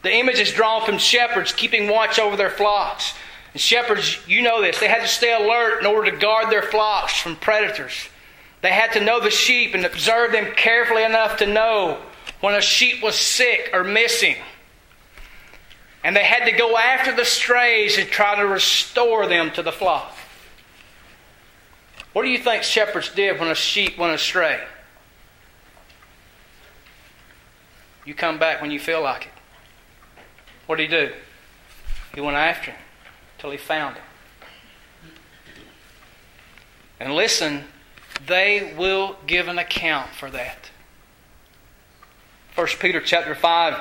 The 0.03 0.15
image 0.15 0.39
is 0.39 0.53
drawn 0.53 0.85
from 0.85 0.99
shepherds 0.99 1.53
keeping 1.53 1.89
watch 1.89 2.19
over 2.19 2.37
their 2.37 2.51
flocks. 2.51 3.15
And 3.53 3.61
shepherds, 3.61 4.19
you 4.27 4.43
know 4.43 4.63
this, 4.63 4.79
they 4.79 4.89
had 4.89 5.03
to 5.03 5.09
stay 5.09 5.33
alert 5.33 5.81
in 5.81 5.87
order 5.87 6.11
to 6.11 6.17
guard 6.17 6.51
their 6.51 6.63
flocks 6.63 7.19
from 7.19 7.37
predators. 7.37 8.09
They 8.63 8.71
had 8.71 8.93
to 8.93 9.01
know 9.01 9.21
the 9.21 9.31
sheep 9.31 9.75
and 9.75 9.85
observe 9.85 10.33
them 10.33 10.53
carefully 10.55 11.03
enough 11.03 11.39
to 11.39 11.47
know 11.47 12.01
when 12.41 12.55
a 12.55 12.61
sheep 12.61 13.03
was 13.03 13.15
sick 13.15 13.71
or 13.73 13.85
missing. 13.85 14.37
And 16.03 16.17
they 16.17 16.25
had 16.25 16.47
to 16.47 16.53
go 16.53 16.77
after 16.77 17.15
the 17.15 17.25
strays 17.25 17.99
and 17.99 18.09
try 18.09 18.37
to 18.37 18.47
restore 18.47 19.27
them 19.27 19.51
to 19.53 19.63
the 19.63 19.73
flock. 19.73 20.17
What 22.13 22.23
do 22.23 22.29
you 22.29 22.39
think 22.39 22.63
shepherds 22.63 23.11
did 23.15 23.39
when 23.39 23.51
a 23.51 23.55
sheep 23.55 23.99
went 23.99 24.15
astray? 24.15 24.61
You 28.05 28.15
come 28.15 28.39
back 28.39 28.61
when 28.61 28.71
you 28.71 28.81
feel 28.81 29.03
like 29.03 29.27
it. 29.27 29.40
What 30.71 30.79
did 30.79 30.89
he 30.89 30.97
do? 30.97 31.13
He 32.15 32.21
went 32.21 32.37
after 32.37 32.71
him 32.71 32.81
until 33.35 33.51
he 33.51 33.57
found 33.57 33.97
him. 33.97 34.05
And 37.01 37.13
listen, 37.13 37.65
they 38.25 38.73
will 38.79 39.17
give 39.27 39.49
an 39.49 39.59
account 39.59 40.11
for 40.11 40.31
that. 40.31 40.71
1 42.55 42.69
Peter 42.79 43.01
chapter 43.01 43.35
5 43.35 43.81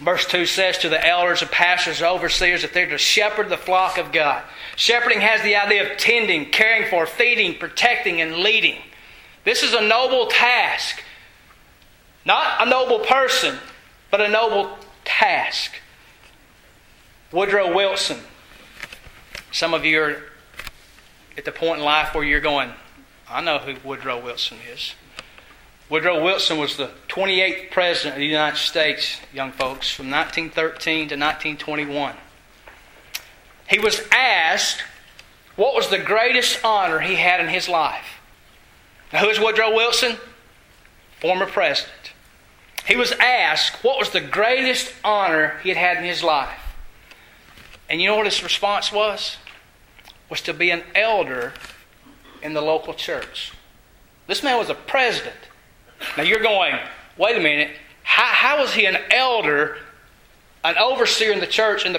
Verse 0.00 0.26
2 0.26 0.44
says 0.46 0.78
to 0.78 0.88
the 0.88 1.06
elders 1.06 1.42
and 1.42 1.52
pastors, 1.52 2.02
overseers, 2.02 2.62
that 2.62 2.74
they're 2.74 2.88
to 2.88 2.98
shepherd 2.98 3.48
the 3.48 3.56
flock 3.56 3.96
of 3.96 4.10
God. 4.10 4.42
Shepherding 4.74 5.20
has 5.20 5.42
the 5.42 5.54
idea 5.54 5.88
of 5.88 5.98
tending, 5.98 6.50
caring 6.50 6.90
for, 6.90 7.06
feeding, 7.06 7.56
protecting, 7.60 8.20
and 8.20 8.38
leading. 8.38 8.78
This 9.44 9.62
is 9.62 9.72
a 9.72 9.82
noble 9.82 10.26
task. 10.26 11.00
Not 12.24 12.66
a 12.66 12.68
noble 12.68 12.98
person, 13.06 13.56
but 14.10 14.20
a 14.20 14.28
noble 14.28 14.76
task. 15.04 15.74
Woodrow 17.30 17.74
Wilson. 17.74 18.20
Some 19.52 19.74
of 19.74 19.84
you 19.84 20.00
are 20.00 20.22
at 21.36 21.44
the 21.44 21.52
point 21.52 21.80
in 21.80 21.84
life 21.84 22.14
where 22.14 22.24
you're 22.24 22.40
going, 22.40 22.70
I 23.28 23.42
know 23.42 23.58
who 23.58 23.76
Woodrow 23.86 24.18
Wilson 24.18 24.56
is. 24.72 24.94
Woodrow 25.90 26.22
Wilson 26.22 26.56
was 26.56 26.76
the 26.76 26.90
28th 27.08 27.70
president 27.70 28.14
of 28.14 28.20
the 28.20 28.26
United 28.26 28.56
States, 28.56 29.20
young 29.32 29.52
folks, 29.52 29.90
from 29.90 30.10
1913 30.10 31.08
to 31.08 31.14
1921. 31.16 32.14
He 33.68 33.78
was 33.78 34.00
asked 34.10 34.82
what 35.56 35.74
was 35.74 35.88
the 35.88 35.98
greatest 35.98 36.64
honor 36.64 37.00
he 37.00 37.16
had 37.16 37.40
in 37.40 37.48
his 37.48 37.68
life. 37.68 38.20
Now, 39.12 39.20
who 39.20 39.28
is 39.28 39.38
Woodrow 39.38 39.74
Wilson? 39.74 40.16
Former 41.20 41.46
president. 41.46 42.12
He 42.86 42.96
was 42.96 43.12
asked 43.12 43.84
what 43.84 43.98
was 43.98 44.10
the 44.10 44.20
greatest 44.20 44.94
honor 45.04 45.58
he 45.62 45.68
had 45.68 45.78
had 45.78 45.96
in 45.98 46.04
his 46.04 46.22
life. 46.22 46.67
And 47.88 48.00
you 48.00 48.08
know 48.08 48.16
what 48.16 48.26
his 48.26 48.42
response 48.42 48.92
was? 48.92 49.36
Was 50.28 50.42
to 50.42 50.52
be 50.52 50.70
an 50.70 50.82
elder 50.94 51.54
in 52.42 52.52
the 52.52 52.60
local 52.60 52.94
church. 52.94 53.52
This 54.26 54.42
man 54.42 54.58
was 54.58 54.68
a 54.68 54.74
president. 54.74 55.34
Now 56.16 56.22
you're 56.22 56.42
going, 56.42 56.78
wait 57.16 57.36
a 57.36 57.40
minute, 57.40 57.70
how, 58.02 58.56
how 58.56 58.62
is 58.62 58.74
he 58.74 58.84
an 58.84 58.98
elder, 59.10 59.78
an 60.64 60.76
overseer 60.76 61.32
in 61.32 61.40
the 61.40 61.46
church, 61.46 61.84
and 61.86 61.94
the 61.94 61.96